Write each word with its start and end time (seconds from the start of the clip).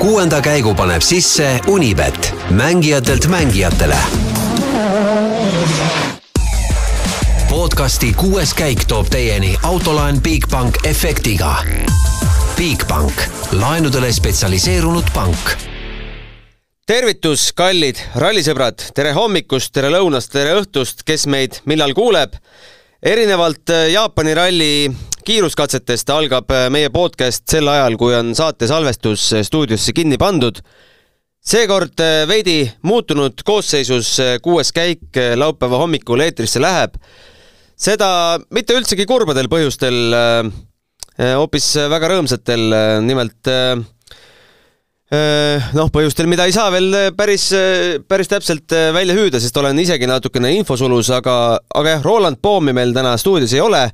kuuenda 0.00 0.40
käigu 0.40 0.74
paneb 0.74 1.02
sisse 1.02 1.60
Unibet, 1.68 2.34
mängijatelt 2.50 3.26
mängijatele. 3.26 3.96
podcasti 7.50 8.12
kuues 8.12 8.54
käik 8.54 8.84
toob 8.88 9.06
teieni 9.10 9.56
autolaen 9.62 10.22
Bigbank 10.22 10.86
efektiga. 10.86 11.56
Bigbank, 12.56 13.12
laenudele 13.52 14.12
spetsialiseerunud 14.12 15.04
pank 15.14 15.52
tervitus, 16.86 17.52
kallid 17.52 18.00
rallisõbrad, 18.18 18.88
tere 18.94 19.12
hommikust, 19.12 19.70
tere 19.74 19.92
lõunast, 19.92 20.32
tere 20.32 20.56
õhtust, 20.58 21.04
kes 21.06 21.26
meid 21.26 21.60
millal 21.64 21.92
kuuleb. 21.94 22.32
erinevalt 23.02 23.70
äh, 23.70 23.90
Jaapani 23.92 24.34
ralli 24.34 24.90
kiiruskatsetest 25.26 26.10
algab 26.14 26.50
äh, 26.54 26.68
meie 26.72 26.90
podcast 26.92 27.44
sel 27.50 27.68
ajal, 27.70 27.96
kui 28.00 28.14
on 28.16 28.32
saate 28.36 28.68
salvestus 28.70 29.26
äh, 29.36 29.44
stuudiosse 29.46 29.94
kinni 29.96 30.18
pandud. 30.20 30.60
seekord 31.40 31.96
veidi 32.28 32.70
muutunud 32.84 33.40
koosseisus 33.48 34.10
kuues 34.44 34.72
käik 34.76 35.16
laupäeva 35.40 35.78
hommikul 35.80 36.20
eetrisse 36.20 36.60
läheb. 36.60 36.98
seda 37.76 38.38
mitte 38.50 38.76
üldsegi 38.76 39.06
kurbadel 39.08 39.48
põhjustel, 39.48 40.12
hoopis 41.16 41.70
väga 41.88 42.10
rõõmsatel, 42.12 42.66
nimelt 43.08 43.48
noh, 45.72 45.88
põhjustel, 45.88 46.28
mida 46.28 46.44
ei 46.44 46.52
saa 46.52 46.68
veel 46.74 46.92
päris, 47.16 47.48
päris 48.04 48.28
täpselt 48.28 48.76
välja 48.92 49.16
hüüda, 49.16 49.40
sest 49.40 49.56
olen 49.56 49.80
isegi 49.80 50.06
natukene 50.06 50.52
infosulus, 50.58 51.08
aga, 51.16 51.56
aga 51.72 51.96
jah, 51.96 52.04
Roland 52.04 52.36
Poomi 52.42 52.76
meil 52.76 52.92
täna 52.92 53.16
stuudios 53.16 53.56
ei 53.56 53.64
ole. 53.64 53.86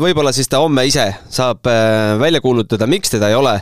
Võib-olla 0.00 0.32
siis 0.32 0.48
ta 0.48 0.62
homme 0.62 0.86
ise 0.88 1.06
saab 1.28 1.66
välja 2.20 2.40
kuulutada, 2.40 2.88
miks 2.88 3.12
teda 3.12 3.28
ei 3.28 3.36
ole. 3.36 3.60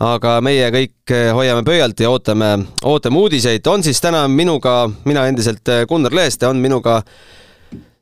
aga 0.00 0.40
meie 0.42 0.70
kõik 0.74 1.12
hoiame 1.36 1.62
pöialt 1.62 2.00
ja 2.00 2.10
ootame, 2.10 2.66
ootame 2.84 3.18
uudiseid. 3.18 3.66
on 3.66 3.82
siis 3.82 4.00
täna 4.00 4.26
minuga, 4.28 4.90
mina 5.04 5.26
endiselt 5.28 5.68
Gunnar 5.88 6.12
Leeste, 6.14 6.46
on 6.46 6.56
minuga 6.56 7.02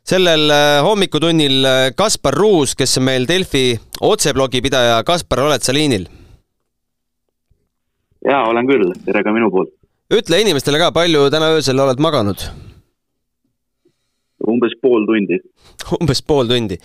sellel 0.04 0.50
hommikutunnil 0.82 1.66
Kaspar 1.96 2.34
Ruus, 2.34 2.74
kes 2.74 2.98
on 2.98 3.04
meil 3.04 3.28
Delfi 3.28 3.78
otseblogi 4.00 4.62
pidaja. 4.62 5.02
Kaspar, 5.04 5.40
oled 5.40 5.62
sa 5.62 5.74
liinil? 5.74 6.08
jaa, 8.28 8.42
olen 8.48 8.68
küll, 8.68 8.92
tere 9.06 9.22
ka 9.24 9.34
minu 9.34 9.50
poolt. 9.52 9.72
ütle 10.12 10.42
inimestele 10.44 10.80
ka, 10.82 10.92
palju 10.94 11.28
täna 11.32 11.52
öösel 11.56 11.80
oled 11.82 12.02
maganud? 12.02 12.44
Umbes 14.48 14.76
pool 14.82 15.06
tundi. 15.08 15.40
umbes 16.00 16.22
pool 16.26 16.50
tundi. 16.50 16.78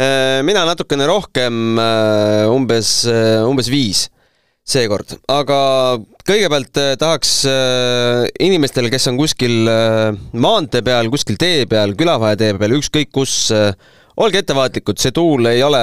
Äh, 0.00 0.40
mina 0.46 0.62
natukene 0.64 1.04
rohkem, 1.04 1.76
äh, 1.76 2.46
umbes, 2.48 3.04
äh, 3.10 3.42
umbes 3.44 3.68
viis 3.68 4.06
seekord, 4.70 5.16
aga 5.28 5.98
kõigepealt 6.28 6.78
tahaks 7.00 7.32
inimestele, 8.38 8.86
kes 8.92 9.08
on 9.10 9.16
kuskil 9.18 9.66
maantee 10.30 10.84
peal, 10.86 11.08
kuskil 11.10 11.40
tee 11.40 11.64
peal, 11.66 11.96
külavahetee 11.98 12.52
peal, 12.60 12.76
ükskõik 12.78 13.10
kus, 13.10 13.34
olge 14.20 14.44
ettevaatlikud, 14.44 15.00
see 15.00 15.10
tuul 15.16 15.48
ei 15.50 15.64
ole 15.66 15.80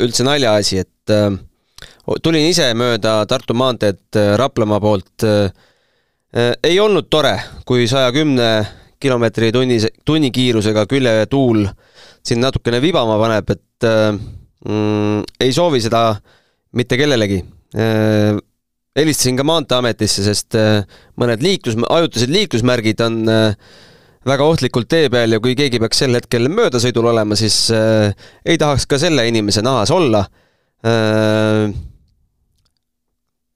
üldse 0.00 0.24
naljaasi, 0.24 0.80
et 0.86 2.22
tulin 2.24 2.48
ise 2.48 2.70
mööda 2.78 3.18
Tartu 3.28 3.52
maanteed 3.60 4.16
Raplamaa 4.40 4.80
poolt. 4.80 5.26
Ei 6.32 6.80
olnud 6.80 7.10
tore, 7.12 7.34
kui 7.68 7.84
saja 7.90 8.08
kümne 8.14 8.48
kilomeetri 9.00 9.50
tunnis, 9.54 9.86
tunnikiirusega 10.06 10.84
küljetuul 10.90 11.64
sind 12.26 12.44
natukene 12.44 12.80
vibama 12.82 13.16
paneb, 13.20 13.52
et 13.54 13.88
mm, 14.66 15.22
ei 15.40 15.54
soovi 15.56 15.80
seda 15.82 16.04
mitte 16.76 16.98
kellelegi. 17.00 17.40
helistasin 19.00 19.36
ka 19.38 19.46
Maanteeametisse, 19.46 20.24
sest 20.26 20.56
mõned 21.18 21.42
liiklus, 21.42 21.78
ajutised 21.88 22.32
liiklusmärgid 22.34 23.00
on 23.06 23.20
väga 24.26 24.44
ohtlikult 24.44 24.88
tee 24.90 25.08
peal 25.10 25.36
ja 25.36 25.40
kui 25.40 25.54
keegi 25.56 25.80
peaks 25.80 26.02
sel 26.02 26.18
hetkel 26.18 26.50
möödasõidul 26.52 27.08
olema, 27.12 27.38
siis 27.38 27.70
ei 27.72 28.58
tahaks 28.58 28.88
ka 28.90 28.98
selle 29.00 29.24
inimese 29.30 29.62
nahas 29.64 29.94
olla 29.94 30.24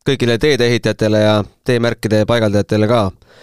kõigile 0.05 0.39
teedeehitajatele 0.39 1.21
ja 1.21 1.37
teemärkide 1.67 2.23
paigaldajatele 2.29 2.89
ka 2.89 3.03
äh, 3.09 3.35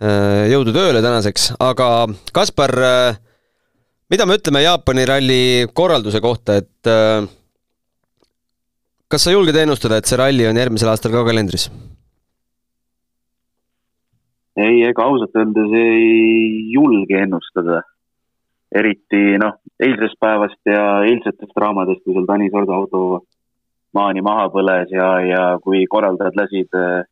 jõudu 0.00 0.74
tööle 0.74 1.02
tänaseks, 1.02 1.52
aga 1.58 2.06
Kaspar, 2.34 2.74
äh, 2.86 3.18
mida 4.10 4.26
me 4.26 4.38
ütleme 4.38 4.62
Jaapani 4.62 5.06
ralli 5.08 5.42
korralduse 5.74 6.20
kohta, 6.22 6.60
et 6.62 6.90
äh, 6.90 7.26
kas 9.10 9.26
sa 9.26 9.34
julged 9.34 9.56
ennustada, 9.58 9.98
et 9.98 10.06
see 10.06 10.20
ralli 10.20 10.46
on 10.46 10.60
järgmisel 10.60 10.92
aastal 10.92 11.14
ka 11.14 11.24
kalendris? 11.26 11.68
ei, 14.58 14.82
ega 14.88 15.04
ausalt 15.06 15.36
öeldes 15.38 15.74
ei 15.78 16.70
julge 16.74 17.20
ennustada. 17.22 17.82
eriti 18.74 19.38
noh, 19.40 19.54
eilsest 19.80 20.18
päevast 20.20 20.58
ja 20.68 21.00
eilsetest 21.08 21.54
raamadest, 21.56 22.02
kui 22.04 22.12
seal 22.12 22.26
Tanis 22.28 22.52
Ordo 22.52 22.74
auto 22.74 23.00
maani 23.96 24.20
maha 24.20 24.50
põles 24.52 24.90
ja, 24.92 25.06
ja 25.24 25.44
kui 25.64 25.86
korraldajad 25.88 26.36
lasid 26.36 26.76
äh, 26.76 27.06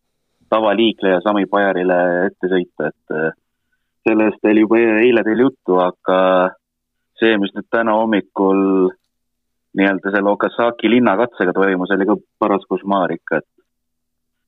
tavaliikleja 0.51 1.21
Sami 1.25 1.47
Pajarile 1.51 1.99
ette 2.27 2.51
sõita, 2.51 2.91
et 2.91 3.17
äh, 3.17 3.35
sellest 4.07 4.45
oli 4.47 4.63
juba 4.65 4.81
eile 5.03 5.25
teil 5.27 5.43
juttu, 5.47 5.81
aga 5.83 6.19
see, 7.21 7.37
mis 7.41 7.55
nüüd 7.57 7.69
täna 7.73 7.97
hommikul 7.99 8.91
nii-öelda 9.77 10.13
selle 10.15 10.33
Okasaki 10.33 10.91
linnakatsega 10.91 11.53
toimus, 11.57 11.93
oli 11.93 12.09
ka 12.09 12.17
paras 12.41 12.65
košmaar 12.69 13.13
ikka, 13.17 13.43
et 13.43 13.49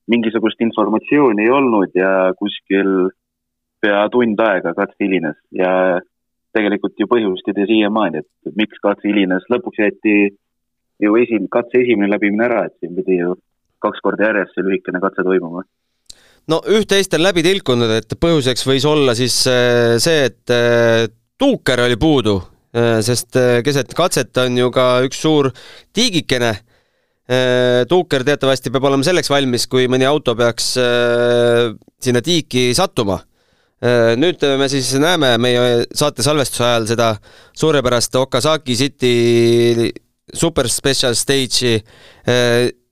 mingisugust 0.09 0.61
informatsiooni 0.65 1.45
ei 1.45 1.53
olnud 1.53 1.97
ja 1.99 2.13
kuskil 2.39 3.11
pea 3.83 4.07
tund 4.13 4.41
aega 4.41 4.73
katse 4.75 4.97
hilines 5.05 5.37
ja 5.55 5.71
tegelikult 6.57 6.97
ju 6.99 7.07
põhjust 7.11 7.51
ei 7.51 7.57
tea 7.59 7.69
siiamaani, 7.69 8.23
et 8.23 8.57
miks 8.57 8.81
katse 8.83 9.07
hilines, 9.09 9.45
lõpuks 9.53 9.83
jäeti 9.83 10.17
ju 11.05 11.19
esim-, 11.21 11.51
katse 11.53 11.83
esimene 11.83 12.11
läbimine 12.15 12.49
ära, 12.49 12.65
et 12.67 12.79
siin 12.81 12.97
pidi 12.97 13.21
ju 13.21 13.37
kaks 13.85 14.01
korda 14.03 14.31
järjest 14.31 14.57
see 14.57 14.67
lühikene 14.67 15.01
katse 15.03 15.23
toimuma. 15.27 15.63
No 16.49 16.61
üht-teist 16.79 17.15
on 17.17 17.25
läbi 17.25 17.45
tilkunud, 17.45 17.93
et 17.99 18.15
põhjuseks 18.21 18.65
võis 18.69 18.87
olla 18.89 19.15
siis 19.19 19.37
äh, 19.51 19.97
see, 20.03 20.29
et 20.31 20.55
äh, 20.55 21.05
tuuker 21.39 21.85
oli 21.85 21.99
puudu, 22.01 22.39
äh, 22.77 22.99
sest 23.05 23.39
keset 23.65 23.93
katset 23.97 24.43
on 24.45 24.57
ju 24.59 24.73
ka 24.75 24.89
üks 25.09 25.23
suur 25.27 25.53
tiigikene. 25.97 26.57
tuuker 27.89 28.23
teatavasti 28.25 28.71
peab 28.73 28.87
olema 28.89 29.05
selleks 29.05 29.29
valmis, 29.29 29.67
kui 29.69 29.85
mõni 29.85 30.07
auto 30.09 30.33
peaks 30.33 30.71
sinna 32.01 32.23
tiiki 32.25 32.71
sattuma 32.73 33.19
nüüd 34.17 34.47
me 34.57 34.69
siis 34.73 34.95
näeme 34.97 35.35
meie 35.37 35.83
saate 35.93 36.25
salvestuse 36.25 36.65
ajal 36.65 36.87
seda 36.89 37.11
suurepärast 37.53 38.17
Okasaki 38.17 38.79
City 38.81 39.91
super 40.33 40.73
special 40.73 41.13
stage'i. 41.13 41.83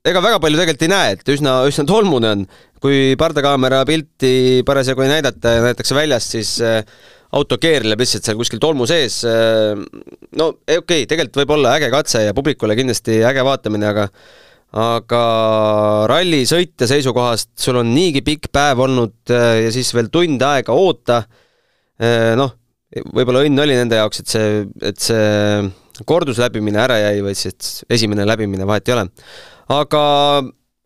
Ega 0.06 0.22
väga 0.22 0.38
palju 0.38 0.60
tegelikult 0.60 0.84
ei 0.86 0.90
näe, 0.92 1.14
et 1.16 1.30
üsna, 1.34 1.58
üsna 1.66 1.84
tolmune 1.88 2.32
on. 2.36 2.46
kui 2.76 3.16
pardakaamera 3.18 3.80
pilti 3.88 4.62
parasjagu 4.68 5.02
ei 5.02 5.08
näidata 5.10 5.54
ja 5.56 5.62
näidatakse 5.64 5.94
väljast, 5.96 6.34
siis 6.36 6.50
eh, 6.62 6.82
auto 7.34 7.56
keerleb 7.58 8.02
lihtsalt 8.02 8.28
seal 8.28 8.36
kuskil 8.38 8.60
tolmu 8.62 8.86
sees. 8.86 9.22
Eh, 9.26 9.72
no 10.38 10.50
okei 10.52 10.78
okay,, 10.78 11.06
tegelikult 11.10 11.40
võib 11.40 11.54
olla 11.56 11.72
äge 11.80 11.88
katse 11.90 12.22
ja 12.28 12.36
publikule 12.36 12.76
kindlasti 12.78 13.22
äge 13.26 13.42
vaatamine, 13.46 13.88
aga 13.90 14.10
aga 14.76 15.22
rallisõitja 16.10 16.88
seisukohast 16.90 17.54
sul 17.62 17.80
on 17.80 17.90
niigi 17.94 18.20
pikk 18.26 18.50
päev 18.52 18.82
olnud 18.84 19.30
ja 19.30 19.70
siis 19.72 19.92
veel 19.96 20.10
tund 20.12 20.42
aega 20.42 20.74
oota. 20.76 21.22
noh, 22.36 22.50
võib-olla 23.14 23.44
õnn 23.46 23.62
oli 23.62 23.78
nende 23.78 23.96
jaoks, 23.96 24.20
et 24.20 24.34
see, 24.34 24.50
et 24.90 25.00
see 25.00 25.70
kordusläbimine 26.06 26.80
ära 26.82 26.98
jäi, 27.00 27.22
vaid 27.24 27.38
siis 27.38 27.80
esimene 27.90 28.26
läbimine, 28.28 28.66
vahet 28.68 28.88
ei 28.88 28.94
ole. 28.96 29.06
aga, 29.72 30.02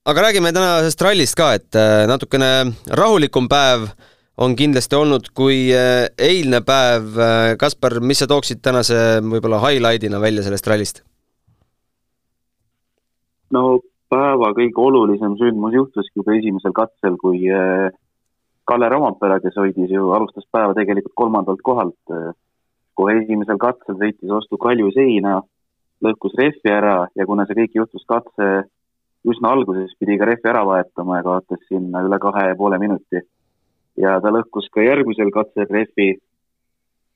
aga 0.07 0.25
räägime 0.27 0.53
tänasest 0.57 1.03
rallist 1.03 1.37
ka, 1.39 1.53
et 1.59 1.79
äh, 1.79 2.07
natukene 2.11 2.73
rahulikum 3.01 3.49
päev 3.51 3.91
on 4.41 4.57
kindlasti 4.57 4.97
olnud 4.97 5.31
kui 5.37 5.69
äh, 5.77 6.09
eilne 6.19 6.63
päev. 6.65 7.13
Äh, 7.19 7.55
Kaspar, 7.61 7.99
mis 8.01 8.23
sa 8.23 8.29
tooksid 8.31 8.63
tänase 8.65 9.21
võib-olla 9.25 9.61
highlight'ina 9.67 10.21
välja 10.21 10.47
sellest 10.47 10.69
rallist? 10.71 11.03
no 13.51 13.81
päeva 14.11 14.53
kõige 14.55 14.79
olulisem 14.79 15.35
sündmus 15.39 15.75
juhtuski 15.75 16.21
juba 16.21 16.37
esimesel 16.39 16.73
katsel, 16.75 17.17
kui 17.19 17.49
Kalle 18.71 18.89
Rompera, 18.91 19.41
kes 19.43 19.57
hoidis 19.59 19.91
ju, 19.91 20.13
alustas 20.15 20.47
päeva 20.55 20.75
tegelikult 20.77 21.17
kolmandalt 21.19 21.63
kohalt 21.67 22.15
kohe 23.01 23.17
esimesel 23.23 23.59
katsel 23.61 23.97
sõitis 23.97 24.31
vastu 24.31 24.59
Kalju 24.61 24.93
seina, 24.95 25.41
lõhkus 26.05 26.37
rehvi 26.39 26.73
ära 26.73 27.09
ja 27.17 27.27
kuna 27.29 27.47
see 27.49 27.59
kõik 27.63 27.81
juhtus 27.81 28.05
katse 28.09 28.51
üsna 29.29 29.53
alguses, 29.53 29.93
pidi 30.01 30.17
ka 30.21 30.29
rehvi 30.29 30.49
ära 30.53 30.65
vahetama 30.69 31.21
ja 31.21 31.27
kaotas 31.27 31.63
sinna 31.69 32.05
üle 32.07 32.19
kahe 32.21 32.51
ja 32.51 32.57
poole 32.57 32.81
minuti. 32.81 33.25
ja 34.01 34.21
ta 34.23 34.31
lõhkus 34.33 34.71
ka 34.73 34.85
järgmisel 34.85 35.33
katsel 35.35 35.67
rehvi 35.69 36.15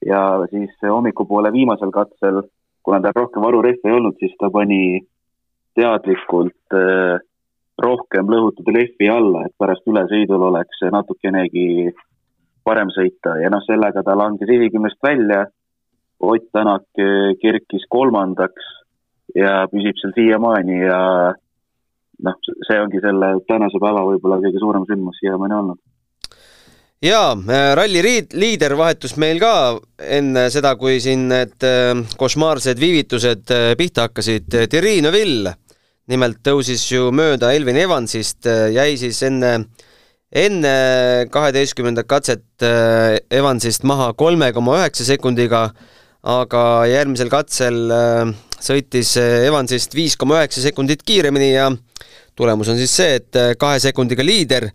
ja 0.05 0.21
siis 0.51 0.73
hommikupoole 0.83 1.53
viimasel 1.53 1.93
katsel, 1.95 2.43
kuna 2.85 3.01
tal 3.01 3.15
rohkem 3.17 3.45
varurehve 3.45 3.89
ei 3.89 3.97
olnud, 3.97 4.19
siis 4.21 4.35
ta 4.41 4.51
pani 4.53 5.01
teadlikult 5.79 6.77
äh, 6.77 7.23
rohkem 7.81 8.29
lõhutud 8.31 8.69
lehvi 8.75 9.09
alla, 9.11 9.47
et 9.47 9.55
pärast 9.59 9.87
ülesõidul 9.91 10.49
oleks 10.51 10.83
natukenegi 10.93 11.95
parem 12.65 12.91
sõita 12.95 13.37
ja 13.43 13.51
noh, 13.53 13.63
sellega 13.67 14.03
ta 14.05 14.17
langes 14.17 14.51
esikümnest 14.51 15.01
välja. 15.05 15.45
Ott 16.21 16.47
Tänak 16.53 16.87
kerkis 17.41 17.85
kolmandaks 17.91 18.69
ja 19.37 19.65
püsib 19.73 19.99
seal 20.01 20.15
siiamaani 20.17 20.79
ja 20.79 21.01
noh, 22.25 22.37
see 22.69 22.79
ongi 22.81 23.03
selle 23.03 23.35
tänase 23.49 23.81
päeva 23.83 24.05
võib-olla 24.07 24.39
kõige 24.43 24.63
suurem 24.63 24.87
sündmus 24.89 25.19
siiamaani 25.21 25.59
olnud. 25.59 25.81
Jaa, 27.05 27.35
äh, 27.35 27.67
ralli 27.77 28.01
riid-, 28.05 28.33
liider 28.39 28.77
vahetus 28.79 29.19
meil 29.21 29.43
ka 29.43 29.53
enne 29.99 30.47
seda, 30.55 30.73
kui 30.81 30.97
siin 31.05 31.27
need 31.33 31.67
äh, 31.67 31.93
košmaarsed 32.21 32.81
viivitused 32.81 33.53
pihta 33.81 34.09
hakkasid, 34.09 34.49
Thierry 34.71 35.01
Neuville 35.05 35.57
nimelt 36.11 36.41
tõusis 36.45 36.85
ju 36.93 37.09
mööda 37.17 37.53
Elvin 37.57 37.79
Evansist, 37.81 38.45
jäi 38.45 38.97
siis 39.01 39.23
enne, 39.25 39.55
enne 40.29 40.75
kaheteistkümnendat 41.33 42.09
katset 42.09 42.67
Evansist 43.33 43.87
maha 43.89 44.11
kolme 44.13 44.51
koma 44.53 44.77
üheksa 44.83 45.07
sekundiga, 45.09 45.71
aga 46.25 46.63
järgmisel 46.89 47.29
katsel 47.33 47.81
sõitis 48.65 49.15
Evansist 49.21 49.93
viis 49.97 50.17
koma 50.17 50.41
üheksa 50.41 50.63
sekundit 50.65 51.03
kiiremini 51.05 51.51
ja 51.53 51.69
tulemus 52.37 52.71
on 52.73 52.81
siis 52.81 52.95
see, 52.97 53.19
et 53.21 53.59
kahe 53.61 53.81
sekundiga 53.83 54.25
liider. 54.25 54.71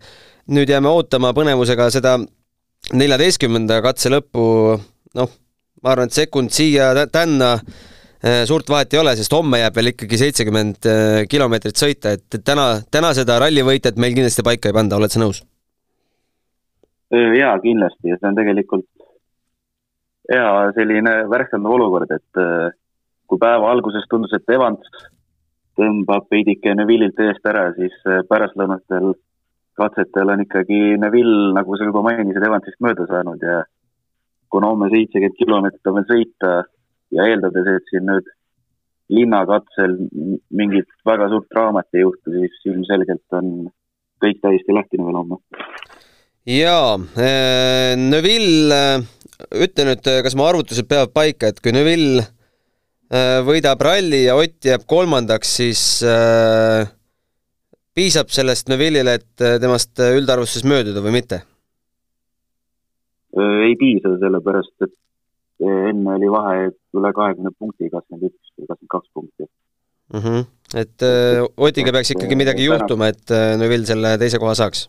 Nüüd 0.50 0.70
jääme 0.70 0.90
ootama 0.90 1.34
põnevusega 1.34 1.88
seda 1.94 2.16
neljateistkümnenda 2.96 3.80
katse 3.84 4.10
lõppu, 4.12 4.44
noh, 5.18 5.32
ma 5.82 5.94
arvan, 5.94 6.10
et 6.10 6.16
sekund 6.16 6.52
siia-tänna 6.54 7.50
äh, 7.56 8.42
suurt 8.48 8.70
vahet 8.72 8.94
ei 8.94 9.02
ole, 9.02 9.14
sest 9.18 9.34
homme 9.36 9.60
jääb 9.62 9.76
veel 9.76 9.92
ikkagi 9.92 10.20
seitsekümmend 10.20 10.88
äh, 10.90 11.20
kilomeetrit 11.30 11.80
sõita, 11.80 12.16
et 12.16 12.40
täna, 12.44 12.72
täna 12.92 13.12
seda 13.16 13.38
rallivõitjat 13.42 14.00
meil 14.00 14.16
kindlasti 14.16 14.46
paika 14.46 14.70
ei 14.70 14.76
panda, 14.76 14.98
oled 15.00 15.12
sa 15.12 15.22
nõus? 15.22 15.42
Äh, 17.14 17.36
jaa, 17.38 17.54
kindlasti. 17.62 18.12
Ja 18.12 18.18
see 18.18 18.30
on 18.32 18.38
tegelikult 18.38 18.88
hea 20.30 20.50
selline 20.76 21.14
värskendav 21.30 21.74
olukord, 21.74 22.10
et 22.14 22.42
kui 23.26 23.38
päeva 23.38 23.70
alguses 23.70 24.06
tundus, 24.10 24.34
et 24.36 24.54
Evans 24.54 24.86
tõmbab 25.78 26.28
veidike 26.30 26.74
Neville'ilt 26.76 27.18
eest 27.24 27.46
ära, 27.46 27.70
siis 27.74 27.96
pärastlõunatel 28.28 29.12
katsetel 29.80 30.32
on 30.34 30.44
ikkagi 30.44 30.80
Neville, 31.00 31.52
nagu 31.56 31.76
sa 31.76 31.88
juba 31.88 32.02
mainisid, 32.06 32.42
Evansist 32.46 32.80
mööda 32.84 33.06
saanud 33.10 33.42
ja 33.44 33.62
kuna 34.50 34.72
homme 34.72 34.90
seitsekümmend 34.92 35.38
kilomeetrit 35.38 35.90
on 35.90 35.98
veel 35.98 36.08
sõita 36.10 36.52
ja 37.16 37.26
eeldades, 37.30 37.68
et 37.76 37.90
siin 37.92 38.06
nüüd 38.10 38.28
linnakatsel 39.10 39.96
mingit 40.54 40.90
väga 41.06 41.28
suurt 41.30 41.48
draamat 41.54 41.88
ei 41.94 42.04
juhtu, 42.04 42.34
siis 42.34 42.66
ilmselgelt 42.70 43.38
on 43.38 43.54
kõik 44.22 44.42
täiesti 44.44 44.74
lahtine 44.76 45.06
veel 45.06 45.20
homme. 45.22 45.40
jaa 46.46 46.94
äh,, 46.98 47.96
Neville, 47.98 48.82
äh, 48.98 49.08
ütle 49.54 49.88
nüüd, 49.88 50.06
kas 50.24 50.36
mu 50.38 50.46
arvutused 50.46 50.88
peavad 50.90 51.12
paika, 51.16 51.50
et 51.50 51.60
kui 51.62 51.72
Neville 51.74 52.22
äh, 52.24 53.40
võidab 53.46 53.82
ralli 53.84 54.24
ja 54.26 54.36
Ott 54.38 54.64
jääb 54.66 54.86
kolmandaks, 54.90 55.56
siis 55.60 55.82
äh, 56.06 56.88
piisab 57.96 58.30
sellest 58.32 58.70
Neville'ile, 58.70 59.16
et 59.18 59.44
äh, 59.44 59.58
temast 59.62 60.00
äh, 60.00 60.14
üldarvustuses 60.18 60.66
mööduda 60.68 61.02
või 61.04 61.14
mitte? 61.18 61.42
Äh, 63.36 63.56
ei 63.68 63.76
piisa, 63.80 64.14
sellepärast 64.22 64.86
et 64.86 64.96
enne 65.60 66.14
oli 66.16 66.30
vahe 66.32 66.70
üle 66.96 67.10
kahekümne 67.12 67.52
punkti, 67.58 67.90
kakskümmend 67.92 68.30
üks 68.30 68.54
või 68.56 68.70
kakskümmend 68.70 68.92
kaks 68.94 69.10
punkti 69.12 69.44
mm. 69.44 70.22
-hmm. 70.22 70.46
et 70.80 71.04
äh, 71.04 71.42
Otiga 71.56 71.92
peaks 71.92 72.14
ikkagi 72.14 72.38
midagi 72.38 72.64
juhtuma, 72.64 73.10
et 73.12 73.36
Neville 73.60 73.86
selle 73.90 74.16
teise 74.22 74.40
koha 74.40 74.54
saaks? 74.56 74.86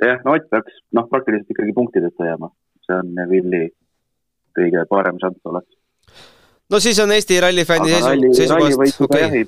jah, 0.00 0.22
no 0.24 0.38
Ott 0.38 0.48
peaks 0.50 0.80
noh, 0.96 1.08
praktiliselt 1.10 1.52
ikkagi 1.52 1.76
punktideta 1.76 2.30
jääma, 2.30 2.50
see 2.86 3.00
on 3.00 3.12
Neville'i 3.18 3.68
kõige 4.54 4.86
parem 4.90 5.18
šanss 5.22 5.52
oleks. 5.52 5.70
no 6.70 6.80
siis 6.80 7.00
on 7.04 7.12
Eesti 7.12 7.40
rallifänni 7.44 7.92
seisu, 7.94 8.32
seisukohast 8.40 9.06
okei 9.08 9.28
okay 9.28 9.44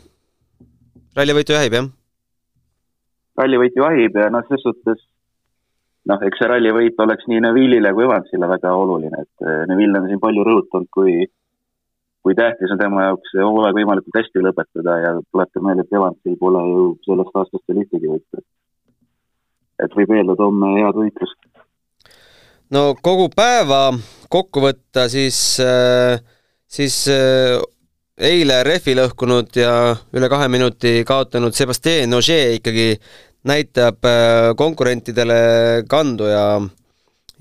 rallivõitu 1.16 1.56
jahib, 1.56 1.78
jah? 1.78 1.92
rallivõitu 3.40 3.82
jahib 3.82 4.18
ja 4.20 4.28
noh, 4.32 4.44
selles 4.48 4.64
suhtes 4.64 5.00
noh, 6.10 6.22
eks 6.28 6.40
see 6.40 6.50
rallivõit 6.50 7.00
oleks 7.02 7.26
nii 7.30 7.42
Neville'ile 7.44 7.92
kui 7.96 8.06
Evansile 8.06 8.48
väga 8.50 8.72
oluline, 8.76 9.24
et 9.24 9.46
eh, 9.46 9.64
Neville 9.70 10.02
on 10.02 10.08
siin 10.10 10.22
palju 10.22 10.44
rõhutanud, 10.46 10.90
kui 10.94 11.24
kui 12.26 12.34
tähtis 12.34 12.72
on 12.74 12.78
tema 12.80 13.04
jaoks 13.04 13.36
hooaeg 13.38 13.76
võimalikult 13.76 14.16
hästi 14.18 14.42
lõpetada 14.42 14.96
ja 14.98 15.10
tuletan 15.30 15.62
meelde, 15.62 15.84
et 15.86 15.92
Evansil 15.94 16.38
pole 16.40 16.62
ju 16.72 16.86
sellest 17.06 17.36
aastast 17.38 17.62
veel 17.68 17.84
ühtegi 17.84 18.10
võitu. 18.10 18.42
et 19.84 19.92
võib 19.94 20.10
eeldada 20.16 20.48
homme 20.48 20.72
head 20.74 20.96
võitlust. 20.96 21.38
No 22.74 22.94
kogu 23.02 23.28
päeva 23.34 23.90
kokku 24.32 24.62
võtta, 24.64 25.06
siis, 25.12 25.38
eh, 25.62 26.18
siis 26.66 27.04
eh, 27.12 27.60
eile 28.16 28.62
rehvi 28.64 28.96
lõhkunud 28.96 29.58
ja 29.60 29.72
üle 30.16 30.28
kahe 30.32 30.48
minuti 30.48 31.02
kaotanud 31.06 31.54
Sebastien 31.54 32.14
Ogier 32.16 32.56
ikkagi 32.56 32.94
näitab 33.46 34.04
äh, 34.08 34.54
konkurentidele 34.56 35.84
kandu 35.88 36.30
ja 36.30 36.46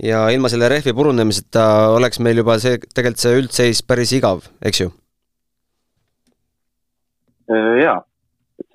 ja 0.03 0.25
ilma 0.29 0.51
selle 0.51 0.67
rehvi 0.69 0.93
purunemiseta 0.93 1.65
oleks 1.95 2.19
meil 2.19 2.41
juba 2.41 2.57
see, 2.59 2.77
tegelikult 2.93 3.23
see 3.23 3.39
üldseis 3.39 3.81
päris 3.87 4.11
igav, 4.17 4.43
eks 4.61 4.81
ju? 4.83 4.91
Äh, 7.47 7.77
jaa, 7.79 8.01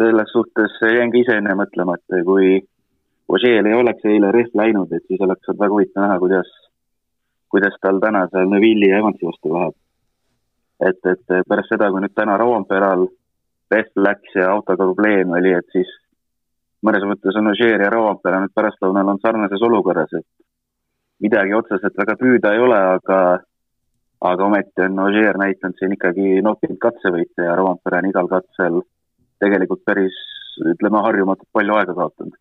selles 0.00 0.32
suhtes 0.32 0.78
jäin 0.80 1.12
ka 1.12 1.20
ise 1.20 1.36
enne 1.36 1.54
mõtlema, 1.60 1.98
et 2.00 2.24
kui 2.24 2.62
Ogier'l 3.30 3.68
ei 3.70 3.78
oleks 3.78 4.04
eile 4.10 4.32
rehv 4.34 4.56
läinud, 4.58 4.92
et 4.92 5.04
siis 5.06 5.20
oleks 5.22 5.48
olnud 5.48 5.60
väga 5.62 5.76
huvitav 5.76 6.02
näha, 6.06 6.18
kuidas, 6.18 6.50
kuidas 7.52 7.76
tal 7.82 8.00
täna 8.02 8.24
seal 8.32 8.50
Neville'i 8.50 8.90
ja 8.90 8.98
Evansi 8.98 9.28
vastu 9.28 9.54
läheb 9.54 9.76
et, 10.80 11.00
et 11.04 11.48
pärast 11.48 11.72
seda, 11.72 11.90
kui 11.92 12.02
nüüd 12.02 12.14
täna 12.16 12.36
Roomperal 12.40 13.06
rehv 13.70 14.04
läks 14.06 14.36
ja 14.36 14.50
autoga 14.54 14.86
probleem 14.88 15.34
oli, 15.36 15.52
et 15.56 15.68
siis 15.74 15.90
mõnes 16.86 17.04
mõttes 17.06 17.36
on 17.38 17.52
Ožeer 17.52 17.84
ja 17.84 17.92
Roompere 17.92 18.40
nüüd 18.42 18.54
pärastlõunal 18.56 19.12
on 19.12 19.20
sarnases 19.22 19.62
olukorras, 19.68 20.12
et 20.16 20.26
midagi 21.22 21.54
otseselt 21.54 21.96
väga 22.00 22.16
püüda 22.20 22.54
ei 22.56 22.64
ole, 22.64 22.80
aga 22.96 23.20
aga 24.30 24.46
ometi 24.46 24.84
on 24.84 24.98
Ožeer 25.06 25.38
näidanud 25.40 25.78
siin 25.80 25.96
ikkagi 25.96 26.40
noppinud 26.44 26.80
katsevõite 26.80 27.46
ja 27.46 27.56
Roompere 27.60 28.02
on 28.02 28.10
igal 28.10 28.28
katsel 28.32 28.82
tegelikult 29.40 29.84
päris, 29.88 30.16
ütleme, 30.74 31.00
harjumatult 31.06 31.48
palju 31.56 31.76
aega 31.76 31.94
kaotanud. 31.96 32.39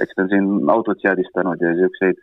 Eks 0.00 0.16
ta 0.16 0.24
on 0.24 0.32
siin 0.32 0.72
autot 0.72 1.00
seadistanud 1.02 1.60
ja 1.62 1.74
niisuguseid 1.74 2.20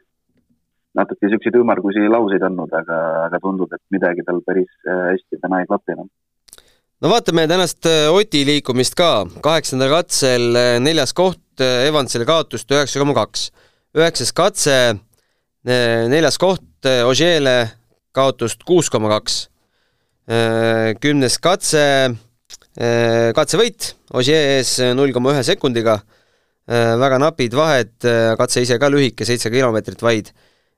natuke 0.97 1.25
niisuguseid 1.25 1.57
ümmargusi 1.57 2.05
lauseid 2.11 2.43
andnud, 2.45 2.73
aga, 2.77 2.99
aga 3.27 3.39
tundub, 3.41 3.71
et 3.73 3.81
midagi 3.93 4.25
tal 4.27 4.41
päris 4.45 4.69
äh, 4.85 5.13
hästi 5.13 5.41
täna 5.41 5.61
ei 5.61 5.69
klapi 5.69 5.95
enam. 5.95 6.09
no 7.01 7.11
vaatame 7.11 7.47
tänast 7.49 7.89
äh, 7.89 8.09
Oti 8.13 8.43
liikumist 8.47 8.97
ka, 8.99 9.25
kaheksandal 9.45 9.91
katsel 9.97 10.51
äh, 10.53 10.75
neljas 10.83 11.15
koht, 11.17 11.41
Evansile 11.61 12.25
kaotust 12.25 12.71
üheksa 12.73 13.01
koma 13.01 13.13
kaks. 13.13 13.51
üheksas 13.93 14.31
katse, 14.33 14.77
neljas 16.09 16.39
koht, 16.41 16.65
Ožeele 17.05 17.57
kaotust 18.11 18.63
kuus 18.65 18.89
koma 18.89 19.11
kaks. 19.11 19.35
kümnes 21.03 21.37
katse, 21.37 21.83
katsevõit, 23.37 23.91
Ožee 24.17 24.41
ees 24.55 24.79
null 24.97 25.13
koma 25.13 25.35
ühe 25.35 25.43
sekundiga, 25.45 25.99
väga 26.67 27.17
napid 27.19 27.55
vahed, 27.57 27.91
katse 28.39 28.61
ise 28.63 28.77
ka 28.79 28.87
lühike, 28.87 29.25
seitse 29.27 29.49
kilomeetrit 29.51 29.99
vaid 30.01 30.29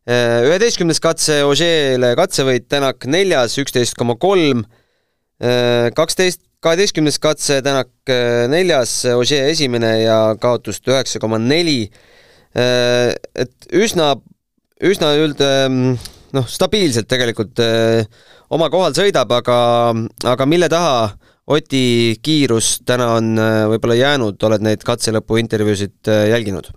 Äh, 0.05 0.43
üheteistkümnes 0.45 0.99
katse 1.01 1.39
Ožeele 1.49 2.11
katsevõit, 2.13 2.67
Tänak 2.69 3.07
neljas, 3.09 3.55
üksteist 3.57 3.95
koma 3.97 4.13
kolm, 4.21 4.61
äh, 5.41 5.89
kaksteist, 5.97 6.43
kaheteistkümnes 6.61 7.17
katse 7.17 7.57
Tänak 7.65 7.89
äh, 8.13 8.43
neljas, 8.51 8.99
Ožee 9.17 9.47
esimene 9.49 9.95
ja 10.03 10.19
kaotust 10.37 10.85
üheksa 10.85 11.21
koma 11.21 11.41
neli. 11.41 11.89
et 12.55 13.65
üsna, 13.75 14.13
üsna 14.79 15.09
üld-, 15.19 15.41
ähm, 15.43 15.97
noh, 16.31 16.45
stabiilselt 16.47 17.09
tegelikult 17.11 17.59
oma 18.47 18.69
kohal 18.71 18.95
sõidab, 18.95 19.33
aga, 19.35 19.57
aga 20.23 20.47
mille 20.47 20.69
taha 20.71 21.09
Oti 21.45 22.15
kiirus 22.25 22.79
täna 22.89 23.11
on 23.19 23.35
võib-olla 23.69 23.99
jäänud, 23.99 24.39
oled 24.47 24.63
neid 24.65 24.81
katselõpu 24.87 25.37
intervjuusid 25.37 26.09
jälginud? 26.31 26.71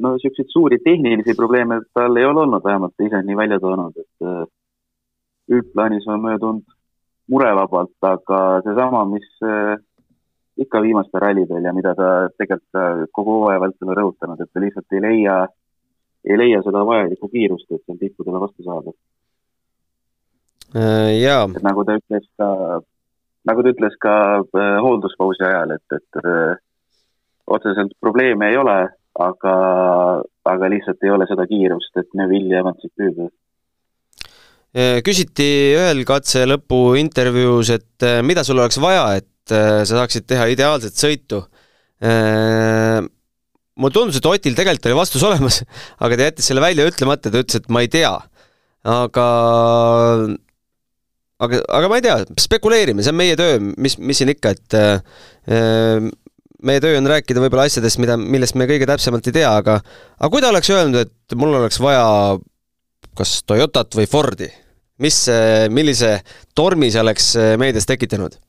no 0.00 0.12
niisuguseid 0.12 0.52
suuri 0.52 0.78
tehnilisi 0.84 1.34
probleeme 1.36 1.80
tal 1.94 2.16
ei 2.16 2.24
ole 2.24 2.42
olnud, 2.44 2.64
vähemalt 2.64 2.94
ta 2.96 3.06
ise 3.06 3.22
nii 3.24 3.36
välja 3.36 3.58
toonud, 3.60 3.96
et 3.96 4.28
äh, 4.28 4.42
üldplaanis 5.56 6.08
on 6.12 6.22
möödunud 6.24 6.74
murevabalt, 7.32 7.96
aga 8.10 8.40
seesama, 8.66 9.04
mis 9.10 9.26
äh, 9.44 9.76
ikka 10.62 10.82
viimastel 10.82 11.20
rallidel 11.20 11.64
ja 11.64 11.72
mida 11.76 11.94
ta 11.98 12.10
tegelikult 12.38 13.10
kogu 13.12 13.40
hooaja 13.40 13.60
vältel 13.64 13.90
on 13.90 13.98
rõhutanud, 14.00 14.40
et 14.40 14.52
ta 14.52 14.62
lihtsalt 14.62 14.96
ei 14.96 15.02
leia, 15.04 15.36
ei 16.24 16.38
leia 16.38 16.62
seda 16.64 16.84
vajalikku 16.88 17.28
kiirust, 17.32 17.68
et 17.70 17.84
seal 17.84 18.00
tippudele 18.00 18.40
vastu 18.46 18.64
saada 18.64 18.92
äh,. 18.92 19.15
Jaa. 20.74 21.46
et 21.46 21.64
nagu 21.64 21.84
ta 21.86 21.96
ütles 22.00 22.26
ka 22.38 22.50
nagu 23.46 23.62
ta 23.62 23.72
ütles 23.72 23.96
ka 24.02 24.14
äh, 24.42 24.76
hoolduspausi 24.82 25.46
ajal, 25.46 25.76
et, 25.76 25.98
et 25.98 26.20
äh, 26.22 26.54
otseselt 27.46 27.94
probleeme 28.02 28.50
ei 28.50 28.58
ole, 28.58 28.78
aga, 29.22 29.56
aga 30.50 30.70
lihtsalt 30.72 31.04
ei 31.06 31.12
ole 31.14 31.28
seda 31.30 31.46
kiirust, 31.48 31.92
et 32.00 32.08
Neville 32.18 32.62
Evansit 32.62 32.92
püüda 32.98 33.30
küsiti 34.76 35.72
ühel 35.72 36.02
katse 36.04 36.42
lõpu 36.44 36.98
intervjuus, 37.00 37.70
et 37.72 38.04
mida 38.26 38.42
sul 38.44 38.58
oleks 38.60 38.76
vaja, 38.82 39.06
et 39.22 39.48
sa 39.48 39.86
saaksid 40.02 40.26
teha 40.28 40.50
ideaalset 40.52 40.98
sõitu 41.00 41.38
mulle 43.76 43.94
tundus, 43.94 44.18
et 44.18 44.28
Otil 44.28 44.56
tegelikult 44.56 44.90
oli 44.90 44.98
vastus 44.98 45.24
olemas, 45.28 45.62
aga 45.96 46.18
ta 46.18 46.28
jättis 46.30 46.50
selle 46.50 46.64
välja 46.64 46.84
ütlemata, 46.88 47.32
ta 47.32 47.40
ütles, 47.40 47.60
et 47.60 47.70
ma 47.72 47.84
ei 47.84 47.92
tea. 47.92 48.12
aga, 48.86 49.26
aga, 51.42 51.60
aga 51.78 51.90
ma 51.90 51.98
ei 51.98 52.04
tea, 52.04 52.18
spekuleerime, 52.40 53.04
see 53.04 53.12
on 53.14 53.18
meie 53.20 53.36
töö, 53.38 53.58
mis, 53.76 53.98
mis 53.98 54.20
siin 54.20 54.32
ikka, 54.32 54.54
et 54.56 54.76
äh, 54.78 56.08
meie 56.66 56.82
töö 56.82 56.96
on 57.00 57.08
rääkida 57.10 57.42
võib-olla 57.44 57.66
asjadest, 57.68 58.00
mida, 58.02 58.18
millest 58.20 58.56
me 58.58 58.68
kõige 58.68 58.88
täpsemalt 58.88 59.28
ei 59.28 59.36
tea, 59.38 59.50
aga 59.60 59.78
aga 59.80 60.30
kui 60.32 60.44
ta 60.44 60.52
oleks 60.52 60.72
öelnud, 60.72 61.02
et 61.06 61.38
mul 61.38 61.58
oleks 61.58 61.80
vaja 61.82 62.06
kas 63.16 63.38
Toyotat 63.48 63.94
või 63.96 64.08
Fordi, 64.10 64.48
mis, 65.00 65.22
millise 65.72 66.18
tormi 66.56 66.90
see 66.92 67.04
oleks 67.04 67.30
meedias 67.60 67.88
tekitanud? 67.88 68.40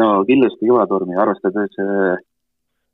no 0.00 0.10
kindlasti 0.28 0.68
kõva 0.68 0.84
tormi, 0.88 1.16
arvestades 1.18 1.76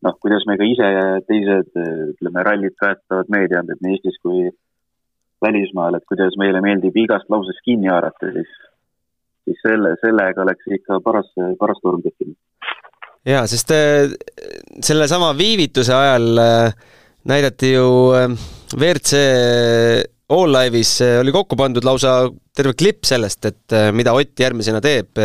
noh, 0.07 0.15
kuidas 0.23 0.47
me 0.49 0.57
ka 0.59 0.67
ise 0.69 0.87
ja 0.93 1.05
teised, 1.29 1.73
ütleme, 2.13 2.45
rallit 2.47 2.77
toetavad 2.81 3.31
meediad, 3.33 3.69
et 3.71 3.83
nii 3.85 3.97
Eestis 3.97 4.19
kui 4.25 4.47
välismaal, 5.47 5.99
et 5.99 6.07
kuidas 6.09 6.37
meile 6.41 6.63
meeldib 6.65 6.97
igast 7.05 7.31
lausest 7.33 7.63
kinni 7.67 7.91
haarata, 7.93 8.33
siis, 8.35 8.57
siis 9.47 9.63
selle, 9.65 9.95
sellega 10.03 10.45
oleks 10.47 10.75
ikka 10.79 11.01
paras, 11.05 11.31
paras 11.61 11.81
torm 11.85 12.03
tekkinud. 12.05 12.37
jaa, 13.27 13.45
sest 13.51 13.73
äh, 13.75 14.17
sellesama 14.85 15.33
viivituse 15.39 15.95
ajal 15.95 16.43
äh, 16.43 16.91
näidati 17.31 17.73
ju 17.75 17.87
äh, 18.17 18.29
WRC 18.75 19.23
All 20.37 20.51
Live'is 20.51 20.99
oli 21.21 21.31
kokku 21.35 21.55
pandud 21.59 21.87
lausa 21.87 22.25
terve 22.57 22.75
klipp 22.75 23.07
sellest, 23.07 23.47
et 23.47 23.75
mida 23.95 24.11
Ott 24.17 24.41
järgmisena 24.43 24.81
teeb 24.83 25.21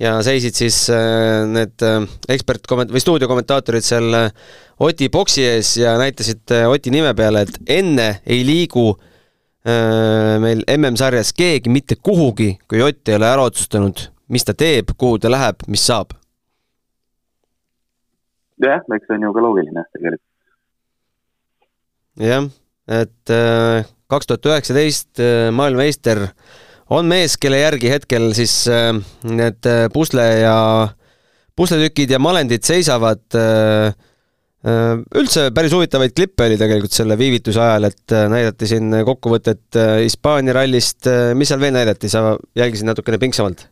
ja 0.00 0.14
seisid 0.24 0.56
siis 0.56 0.78
need 1.52 1.84
ekspertkomment- 2.32 2.94
või 2.94 3.02
stuudiokommentaatorid 3.04 3.84
seal 3.84 4.16
Oti 4.88 5.10
boksi 5.12 5.44
ees 5.50 5.74
ja 5.82 5.98
näitasid 6.00 6.54
Oti 6.64 6.94
nime 6.94 7.12
peale, 7.18 7.44
et 7.44 7.60
enne 7.76 8.08
ei 8.24 8.40
liigu 8.48 8.86
meil 9.62 10.64
MM-sarjas 10.66 11.30
keegi 11.38 11.70
mitte 11.70 11.94
kuhugi, 11.94 12.56
kui 12.66 12.80
Ott 12.82 13.08
ei 13.08 13.14
ole 13.14 13.28
ära 13.28 13.44
otsustanud, 13.46 14.00
mis 14.26 14.42
ta 14.42 14.56
teeb, 14.58 14.90
kuhu 14.98 15.20
ta 15.22 15.30
läheb, 15.30 15.62
mis 15.70 15.84
saab. 15.86 16.16
jah, 18.62 18.82
eks 18.82 19.06
see 19.06 19.14
on 19.14 19.28
ju 19.28 19.30
ka 19.36 19.44
loogiline 19.44 19.84
tegelikult. 19.94 20.26
jah, 22.26 22.50
et 22.98 23.34
kaks 24.10 24.26
tuhat 24.26 24.50
üheksateist 24.50 25.22
maailmameister 25.54 26.26
äh, 26.26 26.34
on 26.92 27.08
mees, 27.08 27.36
kelle 27.40 27.60
järgi 27.62 27.90
hetkel 27.92 28.30
siis 28.36 28.54
äh, 28.70 28.92
need 29.28 29.68
äh, 29.68 29.86
pusle 29.92 30.24
ja, 30.42 30.56
pusletükid 31.56 32.12
ja 32.12 32.20
malendid 32.22 32.66
seisavad. 32.66 33.24
Äh, 33.38 33.94
üldse 34.62 35.48
päris 35.54 35.72
huvitavaid 35.74 36.12
klippe 36.14 36.46
oli 36.46 36.56
tegelikult 36.60 36.94
selle 36.94 37.16
viivituse 37.18 37.58
ajal, 37.60 37.88
et 37.88 38.14
näidati 38.30 38.68
siin 38.70 38.94
kokkuvõtet 39.04 39.78
Hispaania 40.04 40.54
rallist, 40.54 41.08
mis 41.34 41.50
seal 41.50 41.60
veel 41.62 41.74
näidati, 41.74 42.10
sa 42.12 42.36
jälgisid 42.54 42.86
natukene 42.86 43.18
pingsamalt? 43.18 43.66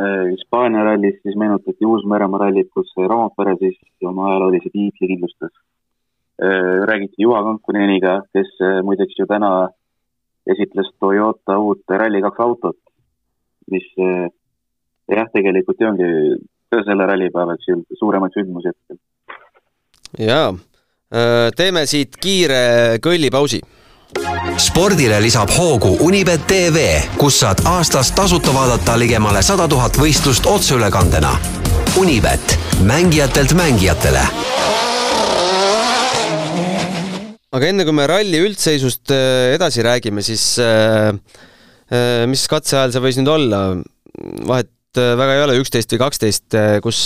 Hispaania 0.00 0.82
rallis 0.82 1.18
siis 1.22 1.36
meenutati 1.38 1.86
Uus-Meremaa 1.86 2.40
rallit, 2.46 2.70
kus 2.74 2.90
Rompere 2.96 3.54
siis 3.60 3.78
oma 4.02 4.30
ajaloolise 4.30 4.72
tiitli 4.72 5.12
kindlustas. 5.12 5.52
räägiti 6.88 7.22
Juha 7.22 7.42
Kankuneniga, 7.44 8.22
kes 8.32 8.48
muideks 8.82 9.18
ju 9.18 9.26
täna 9.28 9.68
esitles 10.48 10.88
Toyota 11.00 11.58
uut 11.58 11.84
Rally2 11.90 12.32
autot, 12.38 12.78
mis 13.70 13.84
jah, 13.96 15.28
tegelikult 15.34 15.80
ju 15.80 15.86
ongi 15.90 16.08
selle 16.72 17.06
rallipäevaks 17.06 17.68
suuremaid 17.98 18.32
sündmusi 18.32 18.72
hetkel. 18.72 18.96
Jaa, 20.18 20.48
äh, 21.14 21.50
teeme 21.56 21.86
siit 21.86 22.16
kiire 22.20 22.98
kõllipausi 23.02 23.60
spordile 24.58 25.20
lisab 25.22 25.52
hoogu 25.54 25.96
Unibet 26.02 26.42
tv, 26.50 26.86
kus 27.18 27.38
saad 27.44 27.62
aastas 27.70 28.10
tasuta 28.12 28.54
vaadata 28.54 28.98
ligemale 28.98 29.42
sada 29.46 29.68
tuhat 29.70 29.94
võistlust 30.00 30.48
otseülekandena. 30.50 31.36
Unibet, 32.00 32.58
mängijatelt 32.86 33.54
mängijatele 33.54 34.26
aga 37.50 37.70
enne 37.70 37.86
kui 37.86 37.94
me 37.96 38.06
ralli 38.06 38.40
üldseisust 38.46 39.10
äh, 39.14 39.54
edasi 39.56 39.82
räägime, 39.82 40.22
siis 40.22 40.52
äh, 40.62 41.10
äh, 41.90 42.26
mis 42.30 42.46
katseajal 42.50 42.94
see 42.94 43.02
võis 43.02 43.18
nüüd 43.18 43.30
olla? 43.32 43.62
vahet 44.46 44.70
väga 44.94 45.36
ei 45.36 45.42
ole, 45.44 45.56
üksteist 45.62 45.92
või 45.94 46.00
kaksteist, 46.02 46.54
kus 46.82 46.98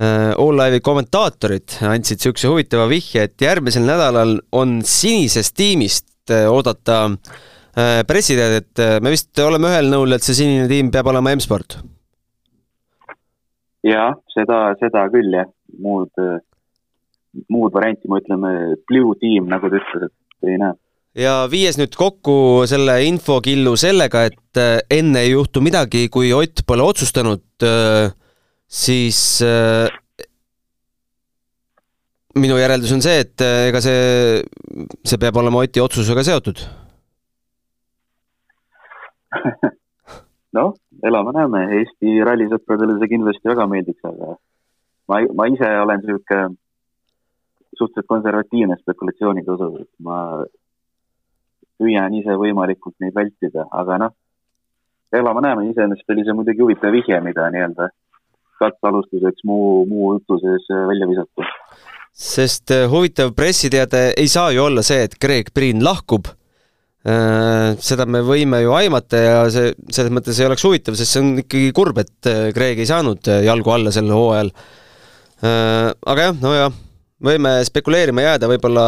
All 0.00 0.56
Live'i 0.56 0.80
komentaatorid 0.80 1.74
andsid 1.84 2.22
niisuguse 2.22 2.48
huvitava 2.48 2.86
vihje, 2.88 3.26
et 3.28 3.42
järgmisel 3.44 3.84
nädalal 3.84 4.38
on 4.56 4.78
sinisest 4.86 5.52
tiimist 5.58 6.32
oodata 6.48 7.02
pressiteadet, 8.08 8.80
me 9.04 9.12
vist 9.12 9.36
oleme 9.44 9.68
ühel 9.68 9.90
nõul, 9.92 10.16
et 10.16 10.24
see 10.24 10.38
sinine 10.38 10.64
tiim 10.70 10.88
peab 10.94 11.10
olema 11.12 11.34
M-sport? 11.36 11.76
jah, 13.84 14.16
seda, 14.32 14.70
seda 14.80 15.04
küll 15.12 15.36
jah, 15.36 15.52
muud 15.84 16.16
muud 17.50 17.74
varianti, 17.74 18.08
me 18.10 18.20
ütleme 18.22 18.52
blue 18.88 19.16
team, 19.20 19.48
nagu 19.50 19.70
ta 19.70 19.80
ütles, 19.80 20.08
et 20.08 20.50
ei 20.50 20.58
näe. 20.60 20.76
ja 21.20 21.34
viies 21.50 21.78
nüüd 21.78 21.94
kokku 21.98 22.66
selle 22.70 23.00
infokillu 23.08 23.76
sellega, 23.80 24.24
et 24.30 24.60
äh, 24.60 24.78
enne 24.98 25.24
ei 25.24 25.34
juhtu 25.34 25.62
midagi, 25.64 26.08
kui 26.12 26.32
Ott 26.34 26.64
pole 26.66 26.86
otsustanud, 26.86 27.44
äh, 27.66 28.12
siis 28.70 29.18
äh, 29.42 29.90
minu 32.38 32.58
järeldus 32.60 32.92
on 32.94 33.02
see, 33.02 33.24
et 33.24 33.42
ega 33.42 33.80
see, 33.82 34.44
see 35.02 35.18
peab 35.20 35.40
olema 35.42 35.64
Oti 35.64 35.82
otsusega 35.82 36.22
seotud. 36.26 36.62
Noh, 40.56 40.72
elame-näeme, 41.06 41.60
Eesti 41.80 42.16
rallisõpradele 42.26 42.98
see 42.98 43.12
kindlasti 43.12 43.50
väga 43.50 43.66
meeldiks, 43.70 44.02
aga 44.06 44.34
ma, 45.10 45.20
ma 45.38 45.46
ise 45.50 45.68
olen 45.82 46.02
niisugune 46.02 46.56
suhteliselt 47.78 48.10
konservatiivne 48.10 48.76
spekulatsioonide 48.80 49.52
osas, 49.54 49.76
et 49.84 49.92
ma 50.04 50.18
püüan 51.80 52.12
ise 52.18 52.34
võimalikult 52.36 52.96
neid 53.00 53.14
vältida, 53.16 53.66
aga 53.70 53.98
noh, 54.04 54.12
elame-näeme, 55.16 55.70
iseenesest 55.70 56.12
oli 56.12 56.26
see 56.26 56.36
muidugi 56.36 56.62
huvitav 56.64 56.94
vihje, 56.94 57.20
mida 57.24 57.48
nii-öelda 57.54 57.88
katsealustuseks 58.60 59.46
muu, 59.48 59.84
muu 59.90 60.14
jutu 60.16 60.38
sees 60.42 60.68
välja 60.90 61.08
visata. 61.10 61.48
sest 62.12 62.74
äh, 62.74 62.84
huvitav 62.90 63.32
pressiteade 63.36 64.10
ei 64.16 64.28
saa 64.28 64.50
ju 64.52 64.66
olla 64.66 64.84
see, 64.86 65.06
et 65.06 65.16
Greg 65.22 65.52
Priin 65.54 65.84
lahkub 65.84 66.28
äh, 66.28 67.78
seda 67.80 68.06
me 68.06 68.20
võime 68.26 68.60
ju 68.64 68.74
aimata 68.76 69.24
ja 69.24 69.40
see, 69.52 69.72
selles 69.88 70.12
mõttes 70.12 70.38
ei 70.40 70.50
oleks 70.50 70.66
huvitav, 70.66 70.98
sest 70.98 71.16
see 71.16 71.24
on 71.24 71.32
ikkagi 71.44 71.72
kurb, 71.76 72.02
et 72.02 72.30
äh, 72.30 72.50
Greg 72.56 72.82
ei 72.82 72.90
saanud 72.90 73.32
jalgu 73.46 73.74
alla 73.74 73.94
sel 73.94 74.12
hooajal. 74.12 74.52
aga 75.40 76.24
jah, 76.26 76.34
no 76.42 76.50
jah 76.52 76.72
võime 77.24 77.58
spekuleerima 77.66 78.24
jääda, 78.24 78.48
võib-olla, 78.50 78.86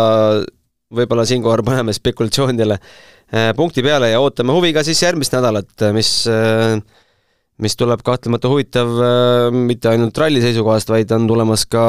võib-olla 0.93 1.27
siinkohal 1.29 1.65
paneme 1.67 1.95
spekulatsioonidele 1.97 2.79
äh, 2.79 3.51
punkti 3.57 3.85
peale 3.85 4.13
ja 4.13 4.21
ootame 4.23 4.55
huviga 4.57 4.85
siis 4.87 5.03
järgmist 5.05 5.35
nädalat, 5.37 5.73
mis, 5.97 6.15
äh, 6.31 6.79
mis 7.63 7.77
tuleb 7.77 8.01
kahtlemata 8.05 8.51
huvitav 8.51 8.95
äh, 9.03 9.49
mitte 9.53 9.93
ainult 9.93 10.19
ralli 10.19 10.43
seisukohast, 10.45 10.93
vaid 10.93 11.13
on 11.13 11.29
tulemas 11.31 11.67
ka 11.67 11.85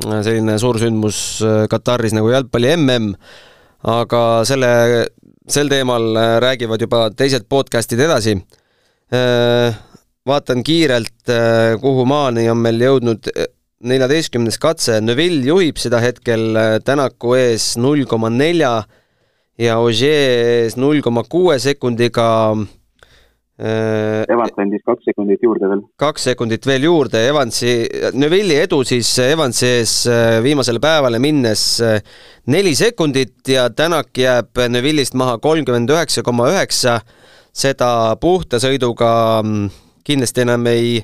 selline 0.00 0.54
suursündmus 0.56 1.18
Kataris 1.68 2.14
nagu 2.16 2.30
jalgpalli 2.32 2.70
mm, 2.78 3.10
aga 3.92 4.22
selle, 4.48 4.70
sel 5.44 5.68
teemal 5.68 6.14
räägivad 6.40 6.80
juba 6.80 7.02
teised 7.12 7.44
podcast'id 7.52 8.00
edasi. 8.00 8.32
vaatan 10.30 10.62
kiirelt, 10.64 11.32
kuhu 11.82 12.04
maani 12.08 12.48
on 12.48 12.60
meil 12.64 12.80
jõudnud 12.80 13.28
neljateistkümnes 13.80 14.58
katse, 14.60 14.98
Neville 15.00 15.46
juhib 15.48 15.78
seda 15.80 16.00
hetkel 16.02 16.56
äh, 16.56 16.74
Tänaku 16.84 17.34
ees 17.38 17.72
null 17.80 18.04
koma 18.08 18.30
nelja 18.32 18.82
ja 19.60 19.78
Ogier 19.80 20.64
ees 20.64 20.76
null 20.80 21.00
koma 21.04 21.24
kuue 21.28 21.58
sekundiga. 21.60 22.56
Äh, 23.60 24.22
Evans 24.32 24.56
andis 24.62 24.80
kaks 24.88 25.04
sekundit 25.10 25.42
juurde 25.44 25.68
veel. 25.68 25.82
kaks 26.00 26.22
sekundit 26.30 26.64
veel 26.64 26.86
juurde, 26.86 27.20
Evansi, 27.28 27.74
Neville'i 28.16 28.56
edu 28.62 28.78
siis 28.88 29.10
Evansi 29.20 29.66
ees 29.68 29.92
äh, 30.08 30.38
viimasele 30.40 30.80
päevale 30.80 31.20
minnes 31.20 31.64
neli 32.48 32.72
sekundit 32.78 33.50
ja 33.52 33.66
Tänak 33.68 34.16
jääb 34.16 34.62
Neville'ist 34.72 35.18
maha 35.18 35.36
kolmkümmend 35.44 35.92
üheksa 35.92 36.24
koma 36.24 36.48
üheksa 36.54 37.02
seda 37.52 38.16
puhta 38.22 38.62
sõiduga 38.64 39.12
mm, 39.44 39.68
kindlasti 40.08 40.46
enam 40.46 40.64
ei, 40.72 41.02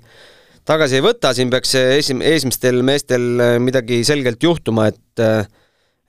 tagasi 0.65 0.97
ei 0.97 1.05
võta, 1.05 1.35
siin 1.37 1.53
peaks 1.53 1.77
esim-, 1.83 2.25
esimestel 2.25 2.81
meestel 2.81 3.61
midagi 3.61 4.01
selgelt 4.09 4.41
juhtuma, 4.49 4.89
et 4.95 5.27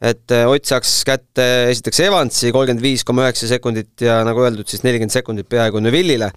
et 0.02 0.34
Ott 0.46 0.66
saaks 0.70 0.92
kätte 1.08 1.46
esiteks 1.72 2.00
Evansi 2.06 2.52
kolmkümmend 2.54 2.84
viis 2.84 3.04
koma 3.08 3.24
üheksa 3.26 3.48
sekundit 3.50 4.04
ja 4.06 4.20
nagu 4.28 4.44
öeldud, 4.46 4.68
siis 4.70 4.84
nelikümmend 4.86 5.16
sekundit 5.16 5.50
peaaegu 5.50 5.82
Neville'ile. 5.82 6.30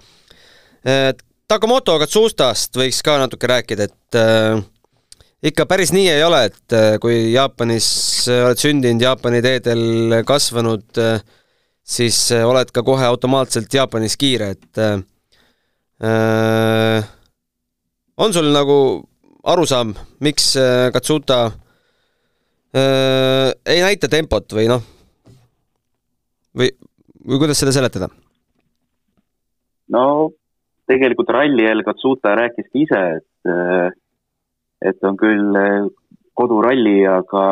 Takamoto 1.51 1.99
Katsustast 1.99 2.77
võiks 2.79 3.03
ka 3.05 3.19
natuke 3.21 3.49
rääkida, 3.51 3.89
et 3.91 4.17
äh, 4.17 4.61
ikka 5.51 5.67
päris 5.67 5.91
nii 5.93 6.07
ei 6.13 6.23
ole, 6.23 6.45
et 6.47 6.77
äh, 6.77 6.95
kui 7.03 7.33
Jaapanis 7.35 7.89
äh, 8.31 8.45
oled 8.47 8.61
sündinud, 8.63 9.03
Jaapani 9.03 9.43
teedel 9.45 10.23
kasvanud, 10.29 10.87
äh, 11.03 11.19
siis 11.83 12.31
oled 12.33 12.71
ka 12.71 12.85
kohe 12.87 13.05
automaatselt 13.09 13.75
Jaapanis 13.75 14.15
kiire, 14.21 14.53
et 14.55 14.79
äh, 14.81 15.03
on 18.17 18.33
sul 18.33 18.53
nagu 18.55 18.79
arusaam, 19.43 19.97
miks 20.23 20.53
Katsuta 20.95 21.43
äh, 21.49 21.59
ei 22.75 23.81
näita 23.83 24.09
tempot 24.11 24.53
või 24.55 24.69
noh, 24.71 24.83
või, 26.55 26.69
või 27.27 27.41
kuidas 27.43 27.59
seda 27.59 27.73
seletada? 27.75 28.11
no 29.91 30.05
tegelikult 30.91 31.33
ralli 31.35 31.67
eel 31.67 31.83
Katsuta 31.87 32.37
rääkiski 32.39 32.85
ise, 32.87 33.03
et 33.19 33.99
et 34.81 35.05
on 35.05 35.17
küll 35.21 35.57
eh, 35.61 35.89
koduralli, 36.39 37.01
aga, 37.09 37.45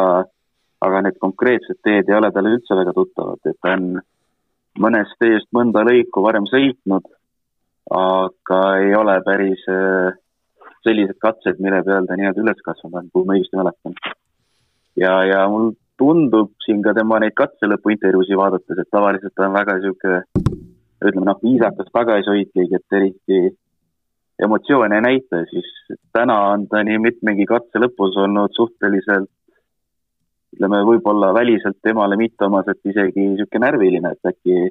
aga 0.85 1.03
need 1.05 1.19
konkreetsed 1.21 1.81
teed 1.85 2.09
ei 2.09 2.17
ole 2.17 2.31
talle 2.33 2.55
üldse 2.57 2.79
väga 2.79 2.95
tuttavad, 2.97 3.41
et 3.45 3.59
ta 3.63 3.75
on 3.77 3.99
mõnest 4.81 5.19
teest 5.21 5.51
mõnda 5.57 5.85
lõiku 5.87 6.23
varem 6.25 6.47
sõitnud, 6.49 7.05
aga 7.99 8.63
ei 8.85 8.95
ole 8.97 9.17
päris 9.27 9.65
sellised 10.87 11.19
katsed, 11.21 11.59
mille 11.61 11.83
peal 11.85 12.07
ta 12.07 12.17
nii-öelda 12.17 12.45
üles 12.45 12.65
kasvanud 12.65 13.01
on, 13.01 13.11
kui 13.13 13.27
ma 13.27 13.37
õigesti 13.37 13.59
mäletan. 13.59 13.97
Ja, 15.01 15.15
ja 15.29 15.45
mul 15.51 15.73
tundub 15.99 16.53
siin 16.65 16.83
ka 16.85 16.95
tema 16.97 17.19
neid 17.23 17.35
katselõpu 17.39 17.95
intervjuusid 17.95 18.39
vaadates, 18.39 18.79
et 18.79 18.91
tavaliselt 18.95 19.35
ta 19.35 19.49
on 19.49 19.57
väga 19.57 19.79
niisugune, 19.79 20.21
ütleme 20.99 21.27
noh, 21.27 21.41
viisakas 21.43 21.91
tagasihoidlik, 21.95 22.77
et 22.79 22.99
eriti 22.99 23.41
emotsioone 24.43 24.99
ei 24.99 25.05
näita, 25.05 25.43
siis 25.51 25.99
täna 26.15 26.37
on 26.53 26.69
ta 26.71 26.85
nii 26.87 27.01
mitmegi 27.03 27.47
katse 27.51 27.83
lõpus 27.83 28.19
olnud 28.23 28.55
suhteliselt 28.55 29.31
ütleme, 30.55 30.83
võib-olla 30.87 31.33
väliselt 31.37 31.81
temale 31.85 32.17
mitteomaselt 32.17 32.81
isegi 32.87 33.27
niisugune 33.33 33.67
närviline, 33.67 34.15
et 34.15 34.31
äkki, 34.31 34.71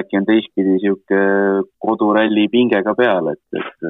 äkki 0.00 0.18
on 0.20 0.26
teistpidi 0.28 0.76
niisugune 0.76 1.64
koduralli 1.82 2.48
pinge 2.52 2.82
ka 2.84 2.94
peal, 2.98 3.32
et, 3.32 3.62
et 3.62 3.88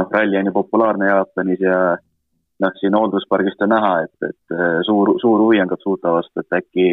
noh, 0.00 0.10
ralli 0.10 0.40
on 0.40 0.50
ju 0.50 0.56
populaarne 0.56 1.12
Jaapanis 1.12 1.62
ja 1.62 1.78
noh, 2.62 2.76
siin 2.80 2.94
hoolduspargist 2.94 3.62
on 3.66 3.72
näha, 3.74 3.94
et, 4.06 4.28
et 4.28 4.58
suur, 4.86 5.16
suur 5.22 5.42
huvi 5.42 5.60
on 5.62 5.70
Katsuta 5.72 6.12
vastu, 6.14 6.44
et 6.44 6.58
äkki, 6.60 6.88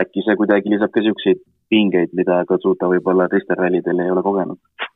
äkki 0.00 0.22
see 0.26 0.36
kuidagi 0.38 0.70
lisab 0.70 0.92
ka 0.94 1.02
niisuguseid 1.02 1.42
pingeid, 1.72 2.14
mida 2.16 2.44
Katsuta 2.48 2.90
võib-olla 2.90 3.26
teistel 3.32 3.58
rallidel 3.58 4.04
ei 4.04 4.12
ole 4.14 4.22
kogenud 4.26 4.86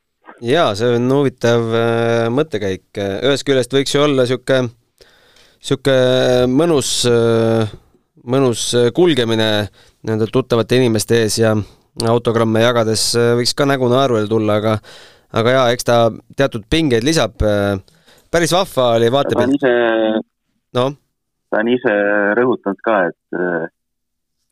jaa, 0.41 0.73
see 0.77 0.95
on 0.97 1.11
huvitav 1.11 1.67
äh, 1.77 2.27
mõttekäik, 2.33 2.85
ühest 2.97 3.45
küljest 3.47 3.73
võiks 3.75 3.93
ju 3.93 4.03
olla 4.03 4.25
niisugune, 4.25 4.69
niisugune 5.61 6.49
mõnus, 6.51 6.91
äh, 7.09 7.73
mõnus 8.23 8.67
kulgemine 8.95 9.49
nii-öelda 10.03 10.29
tuttavate 10.33 10.79
inimeste 10.79 11.23
ees 11.23 11.39
ja 11.41 11.55
autogramme 12.09 12.63
jagades 12.63 13.11
äh, 13.19 13.33
võiks 13.39 13.55
ka 13.57 13.67
nägu 13.69 13.89
naeru 13.91 14.23
tulla, 14.27 14.59
aga 14.61 14.77
aga 15.33 15.57
jaa, 15.57 15.67
eks 15.73 15.87
ta 15.87 15.97
teatud 16.37 16.67
pingeid 16.69 17.05
lisab. 17.05 17.41
Päris 18.33 18.53
vahva 18.55 18.89
oli 18.97 19.11
vaatepilt. 19.13 19.67
noh? 20.79 20.95
ta 21.53 21.61
on 21.61 21.69
ise 21.69 21.93
rõhutanud 22.39 22.81
ka, 22.83 22.97
et, 23.11 23.39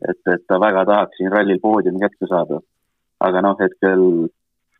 et, 0.09 0.21
et 0.35 0.43
ta 0.47 0.59
väga 0.61 0.85
tahaks 0.85 1.17
siin 1.17 1.33
rallil 1.33 1.59
poodiumi 1.63 2.03
kätte 2.03 2.29
saada. 2.29 2.61
aga 3.21 3.41
noh, 3.45 3.57
hetkel 3.61 4.07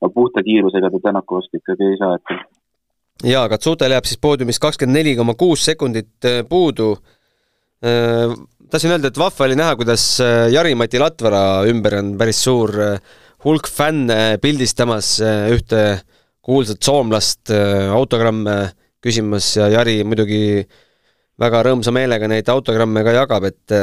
no 0.02 0.10
puhta 0.14 0.44
kiirusega 0.46 0.90
ta 0.94 1.06
Tänaku 1.10 1.40
vastu 1.40 1.62
ikkagi 1.62 1.94
ei 1.94 1.98
saa, 2.02 2.18
et 2.18 2.36
jaa, 3.30 3.48
Katsutel 3.52 3.96
jääb 3.96 4.08
siis 4.10 4.22
poodiumis 4.22 4.60
kakskümmend 4.62 4.98
neli 4.98 5.16
koma 5.18 5.36
kuus 5.40 5.66
sekundit 5.66 6.28
äh, 6.28 6.42
puudu. 6.50 6.94
Äh, 7.86 8.34
tahtsin 8.72 8.94
öelda, 8.94 9.12
et 9.12 9.20
vahva 9.20 9.48
oli 9.48 9.58
näha, 9.60 9.76
kuidas 9.80 10.06
äh, 10.24 10.48
Jari-Mati 10.54 11.02
Latvara 11.02 11.44
ümber 11.70 12.00
on 12.02 12.16
päris 12.20 12.42
suur 12.44 12.74
hulk 13.46 13.70
fänne 13.70 14.38
pildistamas 14.42 15.16
ühte 15.54 15.82
kuulsat 16.46 16.82
soomlast 16.86 17.50
autogramme 17.94 18.56
küsimas 19.02 19.50
ja 19.58 19.68
Jari 19.72 20.02
muidugi 20.06 20.62
väga 21.42 21.64
rõõmsa 21.66 21.94
meelega 21.96 22.28
neid 22.30 22.50
autogramme 22.54 23.04
ka 23.04 23.16
jagab, 23.16 23.48
et 23.50 23.76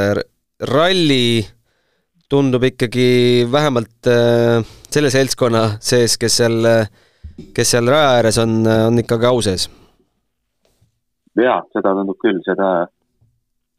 ralli 0.71 1.43
tundub 2.29 2.65
ikkagi 2.65 3.47
vähemalt 3.53 4.07
äh, 4.07 4.61
selle 4.93 5.11
seltskonna 5.11 5.79
sees, 5.81 6.19
kes 6.21 6.37
seal, 6.43 6.69
kes 7.57 7.75
seal 7.75 7.89
raja 7.89 8.19
ääres 8.19 8.39
on, 8.43 8.61
on 8.67 9.01
ikkagi 9.01 9.29
au 9.31 9.41
sees. 9.45 9.69
jaa, 11.39 11.63
seda 11.73 11.95
tundub 11.97 12.19
küll, 12.21 12.41
seda, 12.45 12.69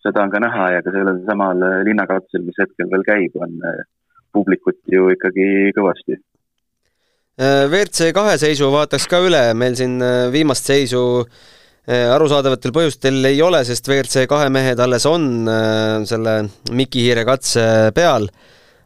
seda 0.01 0.23
on 0.25 0.33
ka 0.33 0.41
näha 0.41 0.71
ja 0.77 0.81
ka 0.85 0.93
sellel 0.95 1.21
samal 1.27 1.61
linnakatsel, 1.85 2.45
mis 2.47 2.57
hetkel 2.61 2.89
veel 2.91 3.05
käib, 3.05 3.37
on 3.37 3.59
äh, 3.67 3.83
publikut 4.33 4.79
ju 4.89 5.11
ikkagi 5.13 5.75
kõvasti. 5.77 6.17
Äh, 7.39 7.65
WRC 7.69 8.11
kahe 8.15 8.35
seisu 8.41 8.69
vaataks 8.73 9.07
ka 9.07 9.23
üle, 9.23 9.45
meil 9.55 9.77
siin 9.79 9.97
viimast 10.33 10.67
seisu 10.67 11.23
arusaadavatel 11.89 12.69
põhjustel 12.69 13.23
ei 13.25 13.39
ole, 13.41 13.63
sest 13.65 13.87
WRC 13.89 14.27
kahe 14.29 14.51
mehed 14.53 14.77
alles 14.83 15.07
on 15.09 15.23
selle 16.05 16.33
Miki 16.77 17.01
Hiire 17.07 17.23
katse 17.25 17.63
peal 17.97 18.27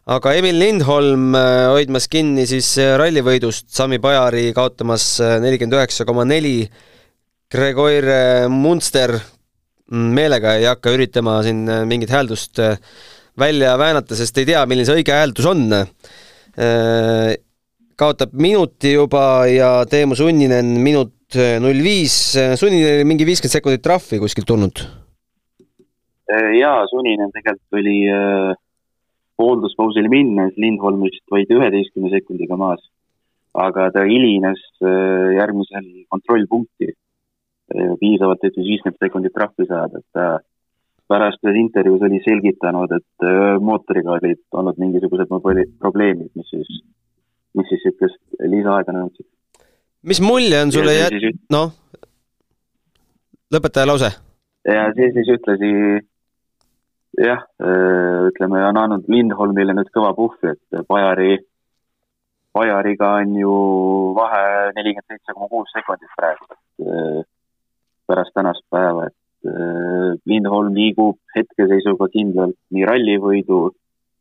aga 0.03 0.33
Emil 0.35 0.57
Lindholm 0.59 1.31
äh, 1.37 1.69
hoidmas 1.71 2.09
kinni 2.11 2.45
siis 2.49 2.73
äh, 2.81 2.95
rallivõidust, 2.99 3.69
Sami 3.71 4.01
Pajari 4.03 4.49
kaotamas 4.55 5.05
äh, 5.23 5.37
nelikümmend 5.43 5.77
üheksa 5.79 6.07
koma 6.07 6.25
neli. 6.27 6.67
Gregor 7.53 8.07
Munster 8.49 9.13
mm, 9.13 10.11
meelega 10.17 10.55
ei 10.57 10.65
hakka 10.65 10.93
üritama 10.95 11.37
siin 11.45 11.67
mingit 11.87 12.09
hääldust 12.11 12.59
välja 13.39 13.75
väänata, 13.77 14.17
sest 14.17 14.37
ei 14.41 14.47
tea, 14.49 14.63
milline 14.65 14.87
see 14.89 14.97
õige 14.97 15.13
hääldus 15.13 15.45
on. 15.51 15.67
Kaotab 18.03 18.35
minuti 18.35 18.93
juba 18.93 19.45
ja 19.49 19.71
Teemu 19.89 20.15
Sunninen 20.19 20.75
minut 20.83 21.39
null 21.63 21.79
viis, 21.85 22.35
Sunninen 22.59 22.99
oli 22.99 23.07
mingi 23.09 23.25
viiskümmend 23.25 23.55
sekundit 23.55 23.81
trahvi 23.85 24.19
kuskilt 24.21 24.47
tulnud. 24.49 24.83
jaa, 26.59 26.83
Sunninen 26.91 27.31
tegelikult 27.33 27.81
oli 27.81 27.97
äh 28.11 28.53
hoolduspausile 29.41 30.09
minnes 30.11 30.57
Lindholmist 30.57 31.23
vaid 31.31 31.51
üheteistkümne 31.53 32.11
sekundiga 32.13 32.57
maas. 32.57 32.89
aga 33.53 33.91
ta 33.93 34.01
hilines 34.01 34.61
äh, 34.81 35.35
järgmisel 35.37 35.83
kontrollpunkti 36.09 36.87
äh, 36.89 37.91
piisavalt, 37.99 38.41
et 38.47 38.55
viiskümmend 38.57 38.97
sekundit 38.97 39.35
trahvi 39.35 39.67
saada, 39.69 40.01
et 40.01 40.07
ta 40.17 40.23
pärast 41.05 41.45
ühes 41.45 41.59
intervjuus 41.61 42.01
oli 42.07 42.17
selgitanud, 42.25 42.95
et 42.97 43.27
äh, 43.29 43.59
mootoriga 43.61 44.15
olid 44.15 44.41
olnud 44.57 44.81
mingisugused 44.81 45.29
probleemid, 45.29 46.31
mis 46.33 46.49
siis, 46.49 46.79
mis 47.57 47.69
siis 47.69 47.85
niisugust 47.85 48.19
lisaaega 48.53 48.95
nõudsid. 48.95 49.27
mis 50.03 50.21
mulje 50.21 50.61
on 50.61 50.71
sulle 50.71 50.95
jät-, 50.97 51.37
noh, 51.53 51.73
lõpeta 53.53 53.85
lause. 53.87 54.11
ja 54.65 54.89
see 54.97 55.11
siis 55.15 55.31
ühtlasi 55.35 55.71
jah, 57.17 57.41
äh, 57.61 58.27
ütleme, 58.29 58.61
on 58.65 58.79
andnud 58.79 59.09
Lindholmile 59.11 59.75
nüüd 59.77 59.91
kõva 59.93 60.13
puhvi, 60.17 60.53
et 60.55 60.85
Bajari, 60.89 61.37
Bajariga 62.53 63.15
on 63.21 63.35
ju 63.37 63.53
vahe 64.17 64.71
nelikümmend 64.77 65.09
seitse 65.09 65.35
koma 65.35 65.49
kuus 65.51 65.73
sekundit 65.75 66.17
praegu, 66.17 66.49
et 66.49 66.87
äh, 66.87 67.21
pärast 68.09 68.33
tänast 68.33 68.65
päeva, 68.73 69.07
et 69.09 69.49
äh, 69.49 70.09
Lindholm 70.29 70.73
liigub 70.77 71.19
hetkeseisuga 71.37 72.09
kindlalt 72.13 72.57
nii 72.73 72.89
rallivõidu 72.89 73.63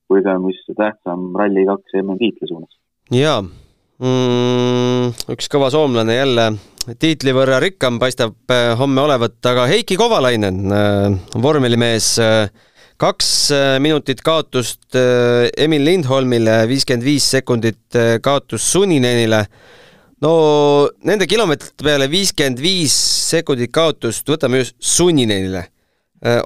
kui 0.08 0.20
ka, 0.24 0.36
mis 0.42 0.58
tähtsam, 0.76 1.30
Rally2 1.38 2.02
MM-tiitli 2.02 2.48
suunas. 2.50 2.76
Jaa 3.10 3.40
mm,, 3.42 5.14
üks 5.34 5.50
kõva 5.50 5.72
soomlane 5.74 6.14
jälle 6.20 6.52
tiitli 6.98 7.34
võrra 7.34 7.58
rikkam 7.62 7.98
paistab 8.02 8.34
homme 8.78 9.00
olevat, 9.00 9.38
aga 9.46 9.68
Heiki 9.70 9.94
Kovalainen, 9.98 10.64
vormelimees 11.42 12.16
äh, 12.22 12.48
kaks 13.02 13.28
äh, 13.50 13.76
minutit 13.82 14.22
kaotust 14.22 14.94
äh, 14.94 15.48
Emil 15.58 15.82
Lindholmile, 15.86 16.62
viiskümmend 16.70 17.06
viis 17.06 17.26
sekundit 17.34 17.98
äh, 17.98 18.16
kaotus 18.22 18.68
Suninenile. 18.72 19.46
no 20.22 20.32
nende 21.02 21.26
kilomeetrite 21.26 21.82
peale 21.82 22.06
viiskümmend 22.10 22.62
viis 22.62 22.94
sekundit 23.30 23.72
kaotust, 23.74 24.28
võtame 24.28 24.62
just 24.62 24.76
Suninenile. 24.78 25.66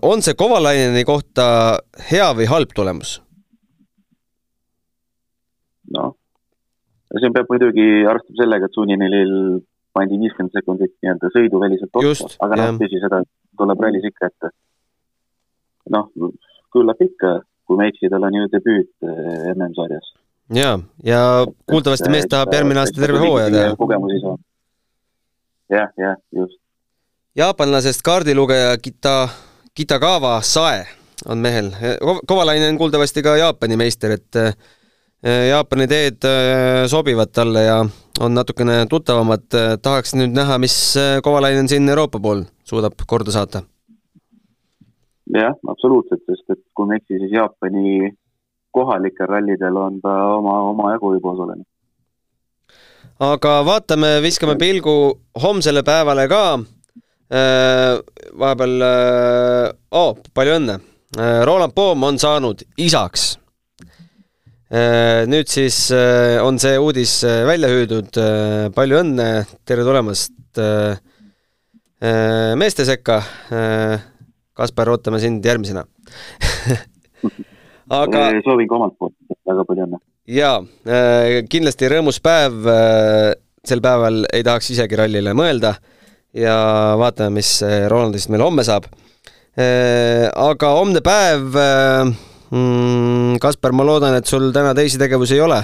on 0.02 0.22
see 0.24 0.34
Kovalaineni 0.34 1.04
kohta 1.04 1.78
hea 2.10 2.30
või 2.32 2.48
halb 2.48 2.72
tulemus? 2.72 3.20
noh, 5.92 6.15
siin 7.14 7.34
peab 7.34 7.50
muidugi 7.52 7.86
arvestama 8.08 8.42
sellega, 8.42 8.68
et 8.68 8.76
sunnilil 8.76 9.34
pandi 9.96 10.18
viiskümmend 10.20 10.54
sekundit 10.56 10.92
nii-öelda 11.00 11.30
sõiduväliselt 11.34 12.00
otsa, 12.00 12.28
aga 12.44 12.58
noh, 12.60 12.74
tõsi, 12.82 13.00
seda 13.02 13.22
tuleb 13.58 13.84
rallis 13.84 14.04
ikka 14.10 14.30
ette. 14.30 14.52
noh, 15.94 16.10
küllap 16.74 17.00
ikka, 17.06 17.32
kui 17.66 17.78
ma 17.78 17.86
ei 17.86 17.94
eksi, 17.94 18.10
tal 18.12 18.26
on 18.26 18.36
ju 18.40 18.50
debüüt 18.52 18.90
eh, 19.06 19.48
MM-sarjas. 19.54 20.12
ja, 20.60 20.76
ja 21.06 21.22
kuuldavasti 21.70 22.12
mees 22.12 22.28
tahab 22.30 22.54
järgmine 22.54 22.82
aasta 22.82 23.00
terve 23.00 23.22
hooaja 23.22 23.50
teha. 23.54 23.72
kogemusi 23.80 24.20
saab. 24.24 24.44
jah, 25.78 25.90
jah, 26.02 26.20
just. 26.34 26.60
jaapanlasest 27.38 28.04
kaardilugeja 28.04 28.76
Kita, 28.82 29.16
Kitagawa 29.74 30.40
Sae 30.42 30.86
on 31.26 31.38
mehel. 31.40 31.70
Kovalainen 32.26 32.74
on 32.74 32.78
kuuldavasti 32.78 33.22
ka 33.24 33.38
Jaapani 33.40 33.78
meister, 33.80 34.18
et 34.18 34.42
eh, 34.42 34.52
Jaapani 35.24 35.86
teed 35.88 36.24
eh, 36.28 36.84
sobivad 36.90 37.32
talle 37.32 37.62
ja 37.64 37.78
on 38.20 38.34
natukene 38.34 38.84
tuttavamad. 38.90 39.46
tahaks 39.82 40.14
nüüd 40.14 40.34
näha, 40.36 40.58
mis 40.58 40.94
Kovalainen 41.22 41.68
siin 41.68 41.88
Euroopa 41.88 42.20
pool 42.20 42.44
suudab 42.64 43.00
korda 43.06 43.32
saata. 43.32 43.62
jah, 45.34 45.56
absoluutselt, 45.68 46.22
sest 46.26 46.50
et 46.50 46.62
kui 46.74 46.86
ma 46.86 46.94
ei 46.94 47.02
eksi, 47.02 47.18
siis 47.22 47.32
Jaapani 47.32 48.12
kohalikel 48.70 49.26
rallidel 49.26 49.76
on 49.76 50.00
ta 50.00 50.12
oma, 50.36 50.60
omajagu 50.70 51.14
juba 51.16 51.32
osalenud. 51.32 51.66
aga 53.20 53.54
vaatame, 53.64 54.18
viskame 54.22 54.56
pilgu 54.60 54.96
homsele 55.42 55.82
päevale 55.82 56.28
ka. 56.28 56.42
vahepeal 58.38 58.84
oh,, 59.90 60.12
palju 60.34 60.60
õnne 60.60 60.76
Äh, 61.18 61.44
Roland 61.44 61.72
Poom 61.74 62.02
on 62.02 62.18
saanud 62.18 62.62
isaks. 62.76 63.38
Äh, 64.66 65.22
nüüd 65.30 65.50
siis 65.50 65.76
äh, 65.94 66.40
on 66.42 66.58
see 66.58 66.74
uudis 66.82 67.20
välja 67.22 67.70
hüüdud, 67.70 68.18
palju 68.74 68.98
õnne, 69.02 69.28
tere 69.66 69.86
tulemast 69.86 70.32
meeste 72.56 72.84
sekka. 72.88 73.20
Kaspar, 74.56 74.88
ootame 74.88 75.18
sind 75.20 75.44
järgmisena 75.44 75.82
aga 78.00 78.22
soovin 78.44 78.68
ka 78.70 78.76
omalt 78.78 78.94
poolt 78.96 79.12
väga 79.44 79.64
palju 79.68 79.84
õnne. 79.84 79.98
jaa, 80.32 80.62
kindlasti 81.52 81.90
rõõmus 81.92 82.22
päev, 82.24 82.68
sel 83.68 83.84
päeval 83.84 84.22
ei 84.32 84.46
tahaks 84.48 84.70
isegi 84.72 84.96
rallile 84.96 85.36
mõelda 85.36 85.74
ja 86.36 86.56
vaatame, 86.96 87.42
mis 87.42 87.58
Rolandist 87.92 88.32
meil 88.32 88.46
homme 88.46 88.64
saab 88.64 88.88
Äh, 89.56 90.28
aga 90.36 90.70
homne 90.76 91.00
päev, 91.00 91.54
äh, 91.56 92.10
mm, 92.50 93.40
Kaspar, 93.42 93.74
ma 93.76 93.86
loodan, 93.86 94.16
et 94.18 94.28
sul 94.28 94.50
täna 94.54 94.74
teisi 94.76 95.00
tegevusi 95.00 95.38
ei 95.38 95.44
ole? 95.44 95.62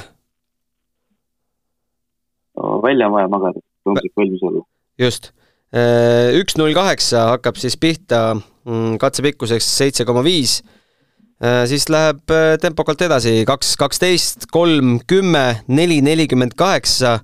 välja 2.82 3.06
on 3.08 3.14
vaja 3.14 3.28
magada, 3.30 3.60
tundlik 3.84 4.12
valmis 4.18 4.42
olla. 4.46 4.64
just. 4.98 5.30
Äh, 5.72 6.34
üks 6.36 6.58
null 6.60 6.74
kaheksa 6.76 7.30
hakkab 7.30 7.56
siis 7.56 7.78
pihta 7.80 8.34
mm, 8.34 8.98
katse 9.00 9.24
pikkuseks 9.24 9.66
seitse 9.78 10.04
koma 10.04 10.24
viis, 10.26 10.60
siis 11.66 11.88
läheb 11.90 12.30
tempokalt 12.62 13.00
edasi, 13.02 13.40
kaks 13.48 13.72
kaksteist, 13.80 14.44
kolm 14.54 15.00
kümme, 15.10 15.64
neli 15.66 15.96
nelikümmend 16.04 16.54
kaheksa 16.54 17.16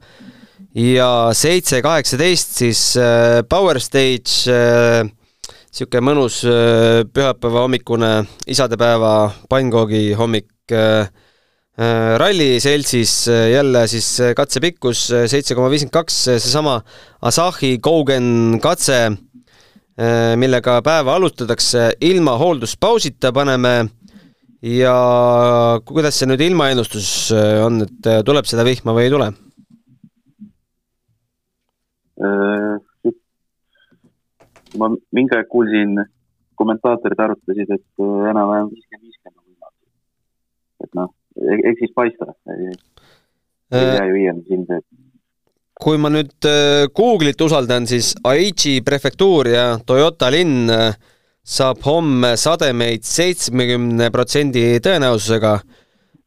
ja 0.74 1.10
seitse 1.38 1.78
kaheksateist 1.84 2.56
siis 2.58 2.82
Power 3.46 3.78
Stage 3.78 5.06
niisugune 5.68 6.04
mõnus 6.04 6.40
äh, 6.48 7.04
pühapäeva 7.12 7.64
hommikune 7.66 8.10
isadepäeva 8.48 9.30
pannkoogi 9.50 10.14
hommik 10.16 10.72
äh, 10.72 11.08
äh, 11.78 12.16
ralliseltsis 12.18 13.28
jälle 13.28 13.86
siis 13.88 14.08
katse 14.36 14.60
pikkus 14.64 15.04
seitse 15.28 15.54
koma 15.54 15.68
viiskümmend 15.70 15.92
kaks, 15.92 16.24
seesama 16.38 16.80
Asahi 17.20 17.78
Gogen 17.78 18.58
katse, 18.62 19.10
millega 20.38 20.76
päeva 20.86 21.16
alustatakse 21.18 21.88
ilma 22.06 22.36
hoolduspausita, 22.38 23.32
paneme 23.34 23.88
ja 24.62 24.94
kuidas 25.84 26.20
see 26.20 26.28
nüüd 26.30 26.44
ilmaennustus 26.46 27.08
on, 27.64 27.82
et 27.82 28.10
tuleb 28.26 28.46
seda 28.46 28.62
vihma 28.66 28.94
või 28.94 29.08
ei 29.08 29.14
tule? 29.16 29.32
Ma 34.78 34.90
mingi 35.14 35.36
aeg 35.36 35.50
kuulsin, 35.50 35.98
kommentaatorid 36.58 37.20
arutasid, 37.22 37.70
et 37.70 38.02
äh, 38.02 38.30
enam-vähem 38.32 38.70
viiskümmend, 38.72 39.04
viiskümmend 39.06 39.36
on 39.36 39.44
võimalik. 39.46 39.90
et 40.84 40.96
noh, 40.98 41.12
e-, 41.38 41.60
eks 41.70 41.84
siis 41.84 41.94
paista, 41.96 42.32
ei 42.54 42.72
äh, 42.72 43.92
jää 43.98 44.08
ju 44.10 44.24
iial 44.24 44.40
silmse 44.48 44.80
ette 44.82 45.04
kui 45.78 45.98
ma 46.02 46.10
nüüd 46.10 46.48
äh, 46.50 46.88
Google'it 46.90 47.44
usaldan, 47.46 47.86
siis 47.86 48.10
Aichi 48.26 48.80
prefektuur 48.82 49.52
ja 49.52 49.66
Toyota 49.86 50.30
linn 50.34 50.66
saab 51.48 51.84
homme 51.86 52.32
sademeid 52.36 53.06
seitsmekümne 53.06 54.10
protsendi 54.12 54.64
tõenäosusega, 54.84 55.54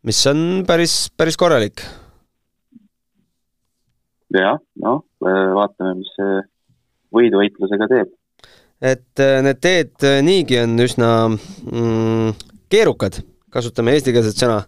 mis 0.08 0.22
on 0.32 0.64
päris, 0.68 0.96
päris 1.20 1.38
korralik. 1.38 1.84
jah, 4.32 4.56
noh, 4.80 5.04
vaatame, 5.20 6.00
mis 6.00 6.16
see 6.16 6.40
võiduvõitlusega 7.12 7.92
teeb 7.92 8.16
et 8.82 9.22
äh, 9.22 9.40
need 9.46 9.60
teed 9.62 10.06
äh, 10.08 10.20
niigi 10.26 10.58
on 10.62 10.74
üsna 10.82 11.10
mm, 11.30 12.32
keerukad, 12.72 13.22
kasutame 13.54 13.94
eestikeelset 13.96 14.42
sõna, 14.42 14.64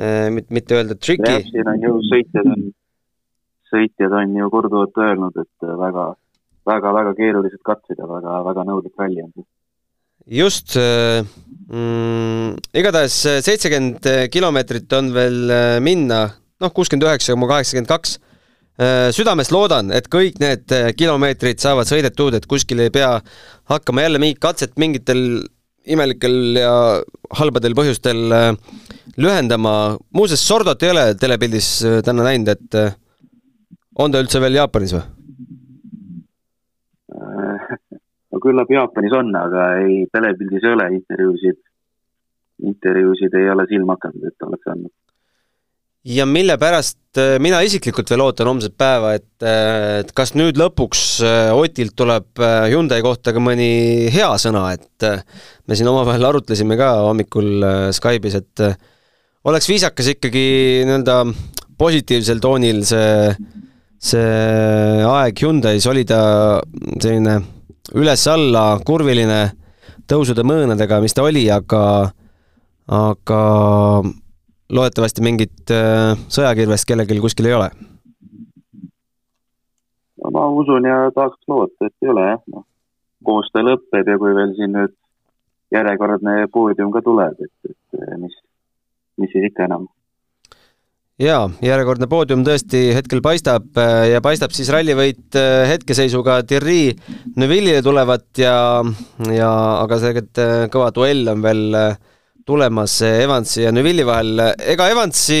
äh, 0.00 0.30
mitte 0.32 0.78
öelda 0.78 0.96
tricky. 0.96 1.42
siin 1.50 1.68
on 1.68 1.84
ju 1.84 1.98
sõitjad 2.08 2.48
on, 2.54 2.64
sõitjad 3.72 4.16
on 4.22 4.38
ju 4.40 4.48
korduvalt 4.54 5.02
öelnud, 5.04 5.36
et 5.44 5.68
väga, 5.82 6.08
väga, 6.72 6.94
väga 6.96 7.14
keerulised 7.18 7.60
katsed 7.66 8.00
ja 8.00 8.08
väga, 8.08 8.40
väga 8.48 8.66
nõudlik 8.70 8.96
ralli 8.98 9.26
on 9.26 9.34
just 10.26 10.72
mm,, 10.74 12.56
igatahes 12.74 13.20
seitsekümmend 13.46 14.08
kilomeetrit 14.32 14.96
on 14.96 15.12
veel 15.14 15.52
minna, 15.84 16.24
noh, 16.58 16.72
kuuskümmend 16.74 17.06
üheksa 17.06 17.36
koma 17.36 17.52
kaheksakümmend 17.52 17.92
kaks 17.92 18.16
südamest 19.16 19.52
loodan, 19.54 19.88
et 19.94 20.08
kõik 20.12 20.40
need 20.42 20.72
äh, 20.74 20.90
kilomeetrid 20.96 21.62
saavad 21.62 21.88
sõidetud, 21.88 22.34
et 22.36 22.46
kuskil 22.48 22.82
ei 22.84 22.92
pea 22.92 23.14
hakkama 23.72 24.04
jälle 24.04 24.20
mingit 24.20 24.40
katset 24.42 24.74
mingitel 24.76 25.22
imelikel 25.86 26.58
ja 26.58 26.74
halbadel 27.38 27.76
põhjustel 27.78 28.34
äh, 28.36 28.50
lühendama. 29.16 29.96
muuseas, 30.12 30.44
Sordot 30.44 30.82
ei 30.82 30.92
ole 30.92 31.06
telepildis 31.16 31.70
täna 32.04 32.26
näinud, 32.26 32.52
et 32.52 32.80
on 33.96 34.12
ta 34.12 34.20
üldse 34.20 34.42
veel 34.44 34.60
Jaapanis 34.60 34.92
või? 34.98 35.06
no 38.32 38.42
küllap 38.44 38.70
Jaapanis 38.70 39.16
on, 39.16 39.32
aga 39.40 39.70
ei, 39.86 40.04
telepildis 40.12 40.68
ei 40.68 40.76
ole 40.76 40.90
intervjuusid, 40.98 41.62
intervjuusid 42.68 43.40
ei 43.40 43.48
ole 43.56 43.64
silma 43.72 43.96
hakanud, 43.96 44.28
et 44.28 44.48
oleks 44.50 44.74
andnud 44.74 44.92
ja 46.06 46.26
mille 46.28 46.54
pärast 46.60 47.18
äh, 47.18 47.36
mina 47.42 47.60
isiklikult 47.66 48.10
veel 48.12 48.22
ootan 48.24 48.50
homset 48.50 48.76
päeva, 48.78 49.14
et, 49.18 49.28
äh, 49.42 50.02
et 50.04 50.12
kas 50.16 50.34
nüüd 50.38 50.58
lõpuks 50.60 51.02
äh, 51.26 51.50
Otilt 51.56 51.96
tuleb 51.98 52.42
Hyundai 52.70 53.02
kohta 53.04 53.34
ka 53.34 53.42
mõni 53.42 54.06
hea 54.14 54.30
sõna, 54.40 54.68
et 54.76 55.08
me 55.66 55.78
siin 55.78 55.90
omavahel 55.90 56.28
arutlesime 56.28 56.78
ka 56.78 56.92
hommikul 57.08 57.66
Skype'is, 57.96 58.38
et 58.38 58.64
oleks 59.46 59.68
viisakas 59.70 60.12
ikkagi 60.14 60.46
nii-öelda 60.86 61.20
positiivsel 61.78 62.40
toonil 62.42 62.82
see, 62.88 63.34
see 63.98 65.02
aeg 65.06 65.42
Hyundai's 65.42 65.86
oli 65.90 66.06
ta 66.08 66.20
selline 67.02 67.40
üles-alla 67.96 68.68
kurviline 68.86 69.40
tõusude 70.06 70.46
mõõnadega, 70.46 71.00
mis 71.02 71.14
ta 71.14 71.26
oli, 71.26 71.44
aga 71.50 71.82
aga 72.86 73.40
loodetavasti 74.72 75.22
mingit 75.22 75.70
äh, 75.74 76.14
sõjakirvest 76.32 76.88
kellelgi 76.88 77.20
kuskil 77.22 77.50
ei 77.50 77.56
ole? 77.58 77.70
no 80.22 80.32
ma 80.34 80.46
usun 80.60 80.86
ja 80.88 81.06
tahaks 81.14 81.42
loota, 81.50 81.86
et 81.86 81.94
ei 82.02 82.12
ole 82.12 82.24
jah, 82.30 82.40
noh. 82.54 82.64
koostöö 83.26 83.66
lõpeb 83.66 84.08
ja 84.10 84.16
kui 84.20 84.34
veel 84.34 84.54
siin 84.58 84.74
nüüd 84.74 84.94
järjekordne 85.74 86.46
poodium 86.52 86.90
ka 86.94 87.02
tuleb, 87.04 87.38
et, 87.42 87.70
et 87.70 88.18
mis, 88.22 88.34
mis 89.20 89.30
siis 89.34 89.48
ikka 89.50 89.66
enam. 89.68 89.86
jaa, 91.22 91.46
järjekordne 91.64 92.08
poodium 92.10 92.42
tõesti 92.46 92.88
hetkel 92.96 93.22
paistab 93.24 93.78
äh, 93.82 94.08
ja 94.14 94.22
paistab 94.24 94.54
siis 94.56 94.72
rallivõit 94.74 95.38
äh, 95.38 95.62
hetkeseisuga 95.70 96.40
Thierry 96.48 96.96
Neuvillile 97.36 97.84
tulevat 97.86 98.26
ja, 98.42 98.58
ja 99.30 99.52
aga 99.84 100.02
tegelikult 100.02 100.74
kõva 100.74 100.90
duell 100.96 101.34
on 101.36 101.46
veel 101.46 101.80
äh, 101.84 101.96
tulemas 102.46 103.00
Evansi 103.02 103.64
ja 103.64 103.72
Neuvilli 103.74 104.04
vahel. 104.06 104.38
ega 104.62 104.86
Evansi 104.92 105.38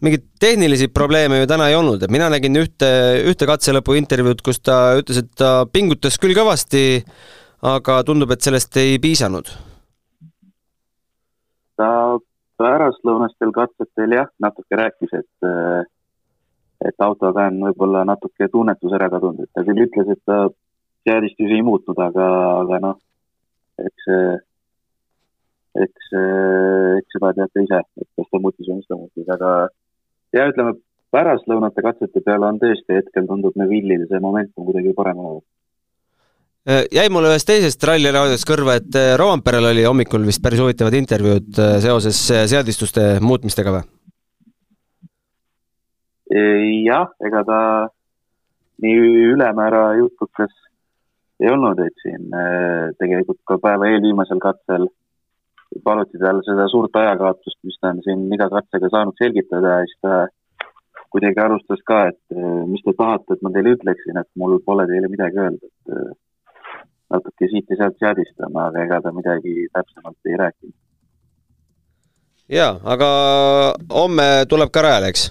mingeid 0.00 0.28
tehnilisi 0.40 0.88
probleeme 0.94 1.40
ju 1.40 1.48
täna 1.50 1.68
ei 1.68 1.76
olnud, 1.78 2.02
et 2.02 2.12
mina 2.14 2.28
nägin 2.30 2.56
ühte, 2.60 2.90
ühte 3.26 3.48
katselõpu 3.50 3.96
intervjuud, 3.98 4.42
kus 4.46 4.62
ta 4.62 4.78
ütles, 5.00 5.24
et 5.24 5.32
ta 5.38 5.66
pingutas 5.72 6.18
küll 6.22 6.36
kõvasti, 6.38 7.02
aga 7.66 8.02
tundub, 8.06 8.30
et 8.30 8.46
sellest 8.46 8.78
ei 8.78 8.98
piisanud. 9.02 9.50
ta 11.78 11.88
pärastlõunastel 12.58 13.52
katsetel 13.54 14.14
jah, 14.16 14.30
natuke 14.42 14.78
rääkis, 14.78 15.12
et, 15.14 15.50
et 16.90 17.04
autoga 17.06 17.46
on 17.50 17.60
võib-olla 17.68 18.02
natuke 18.06 18.48
tunnetus 18.50 18.94
ära 18.98 19.06
kadunud, 19.12 19.46
et 19.46 19.52
ta 19.54 19.62
küll 19.66 19.84
ütles, 19.86 20.10
et 20.14 20.22
ta 20.26 20.48
seadistusi 21.06 21.58
ei 21.58 21.62
muutnud, 21.66 21.98
aga, 22.02 22.26
aga 22.64 22.80
noh, 22.82 22.98
eks 23.78 24.08
see, 24.08 24.32
eks, 25.76 26.10
eks 26.98 27.16
seda 27.16 27.34
teate 27.36 27.64
ise, 27.66 27.82
et 28.00 28.08
kas 28.16 28.30
ta 28.30 28.40
muutis 28.42 28.68
või 28.68 28.80
mis 28.80 28.88
ta 28.88 28.96
muutis, 28.96 29.28
aga 29.36 29.52
ja 30.36 30.48
ütleme, 30.50 30.76
pärastlõunate 31.12 31.84
katsete 31.84 32.24
peale 32.24 32.48
on 32.48 32.58
tõesti 32.60 32.98
hetkel 33.00 33.28
tundub 33.28 33.56
nagu 33.56 33.72
Illil 33.72 34.08
see 34.08 34.20
momentum 34.20 34.66
kuidagi 34.68 34.96
parem 34.96 35.22
olevat 35.24 35.46
Äh, 36.68 36.84
jäi 36.92 37.08
mulle 37.08 37.30
ühest 37.32 37.48
teisest 37.48 37.84
ralliraadiost 37.88 38.44
kõrva, 38.44 38.74
et 38.76 38.96
äh, 38.98 39.14
Roomperel 39.16 39.70
oli 39.70 39.86
hommikul 39.88 40.26
vist 40.28 40.42
päris 40.44 40.60
huvitavad 40.60 40.92
intervjuud 40.98 41.60
äh, 41.64 41.76
seoses 41.80 42.18
seadistuste 42.52 43.14
muutmistega 43.24 43.72
või? 43.78 43.86
jah, 46.84 47.08
ega 47.24 47.40
ta 47.48 47.60
nii 48.84 48.98
ülemäära 49.30 49.94
jutukas 49.96 50.52
ei 51.40 51.48
olnud, 51.48 51.80
et 51.80 52.04
siin 52.04 52.28
tegelikult 53.00 53.38
ka 53.48 53.56
päeva 53.62 53.88
eelviimasel 53.88 54.42
katsel 54.42 54.84
paluti 55.84 56.18
tal 56.20 56.40
seda 56.46 56.68
suurt 56.72 56.96
ajakaotust, 56.96 57.58
mis 57.64 57.78
ta 57.80 57.92
on 57.92 58.02
siin 58.04 58.26
iga 58.34 58.48
katsega 58.52 58.90
saanud 58.92 59.16
selgitada 59.20 59.78
ja 59.78 59.86
siis 59.86 60.00
ta 60.04 60.14
kuidagi 61.12 61.40
alustas 61.40 61.80
ka, 61.88 62.00
et 62.12 62.38
mis 62.68 62.82
te 62.84 62.92
tahate, 62.96 63.36
et 63.36 63.44
ma 63.44 63.52
teile 63.54 63.74
ütleksin, 63.76 64.18
et 64.20 64.28
mul 64.36 64.58
pole 64.64 64.84
teile 64.90 65.08
midagi 65.12 65.40
öelda, 65.40 65.70
et 65.70 66.16
natuke 67.14 67.48
siit 67.48 67.72
ja 67.72 67.80
sealt 67.80 67.96
seadistama, 68.02 68.68
aga 68.68 68.84
ega 68.84 69.00
ta 69.04 69.12
midagi 69.16 69.54
täpsemalt 69.72 70.30
ei 70.30 70.36
rääkinud. 70.42 70.76
jaa, 72.58 72.72
aga 72.94 73.08
homme 73.94 74.28
tuleb 74.48 74.72
ka 74.72 74.84
rajale, 74.84 75.12
eks? 75.12 75.28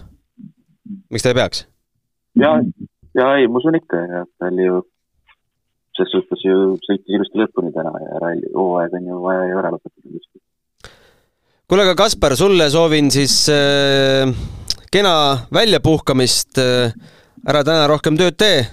miks 1.12 1.26
ta 1.26 1.34
ei 1.34 1.40
peaks? 1.42 1.66
ja, 2.42 2.56
ja 3.18 3.34
ei, 3.38 3.48
ma 3.48 3.62
usun 3.62 3.78
ikka, 3.78 4.02
ja 4.14 4.26
tal 4.42 4.64
ju 4.66 4.82
ses 5.98 6.14
suhtes 6.14 6.44
ju 6.46 6.76
sõitis 6.86 7.16
ilusti 7.16 7.42
lõpuni 7.42 7.74
täna 7.76 7.94
ja 8.04 8.22
ralli, 8.22 8.50
hooaeg 8.54 8.96
on 9.00 9.10
ju 9.12 9.22
vaja 9.24 9.46
ju 9.50 9.60
ära 9.62 9.74
lõpetada 9.74 10.12
ilusti. 10.12 10.42
kuule, 11.68 11.86
aga 11.86 11.96
Kaspar, 11.98 12.36
sulle 12.40 12.70
soovin 12.74 13.12
siis 13.14 13.38
äh, 13.54 14.30
kena 14.94 15.14
väljapuhkamist 15.54 16.62
äh,, 16.62 16.94
ära 17.48 17.64
täna 17.68 17.88
rohkem 17.90 18.20
tööd 18.20 18.38
tee 18.38 18.66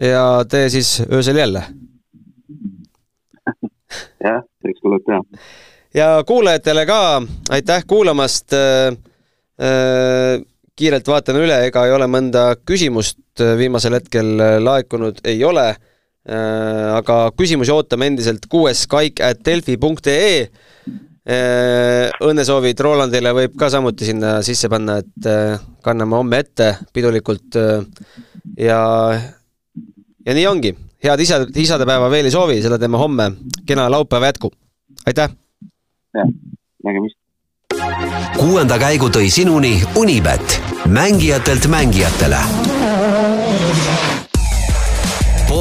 ja 0.00 0.24
tee 0.50 0.68
siis 0.74 0.96
öösel 1.06 1.38
jälle 1.40 1.64
jah, 4.26 4.42
eks 4.68 4.82
tuleb 4.82 5.06
teha. 5.06 5.22
ja 5.94 6.08
kuulajatele 6.26 6.86
ka 6.90 7.00
aitäh 7.56 7.86
kuulamast 7.86 8.56
äh,. 8.58 8.96
Äh, 9.54 10.42
kiirelt 10.74 11.06
vaatan 11.06 11.36
üle, 11.38 11.54
ega 11.68 11.84
ei 11.86 11.92
ole 11.94 12.08
mõnda 12.10 12.56
küsimust 12.66 13.38
viimasel 13.38 13.94
hetkel 13.94 14.32
laekunud, 14.58 15.20
ei 15.30 15.38
ole 15.46 15.68
äh,. 15.70 15.76
Aga 16.24 17.16
küsimusi 17.36 17.72
ootame 17.74 18.06
endiselt 18.08 18.46
kuues 18.48 18.86
kaik 18.88 19.20
at 19.20 19.42
delfi 19.44 19.76
punkt 19.76 20.06
ee 20.08 20.46
äh, 21.28 22.08
õnnesoovid 22.24 22.80
Rolandile 22.80 23.32
võib 23.36 23.58
ka 23.60 23.68
samuti 23.72 24.08
sinna 24.08 24.38
sisse 24.46 24.70
panna, 24.72 24.98
et 25.04 25.28
äh, 25.28 25.58
kanname 25.84 26.16
homme 26.16 26.40
ette 26.44 26.74
pidulikult 26.92 27.58
äh, 27.60 27.84
ja, 28.56 28.80
ja 30.24 30.36
nii 30.36 30.46
ongi 30.48 30.74
head 31.04 31.20
isa, 31.20 31.42
isadepäeva 31.54 32.08
veel 32.12 32.28
ei 32.28 32.34
soovi, 32.34 32.60
seda 32.64 32.78
teeme 32.80 33.00
homme. 33.00 33.30
kena 33.66 33.90
laupäeva 33.90 34.32
jätku. 34.32 34.52
aitäh! 35.06 35.30
jah, 36.14 36.32
nägemist! 36.84 37.18
kuuenda 38.38 38.78
käigu 38.78 39.10
tõi 39.12 39.30
sinuni 39.30 39.76
Unibet, 39.96 40.60
mängijatelt 40.86 41.68
mängijatele. 41.70 42.40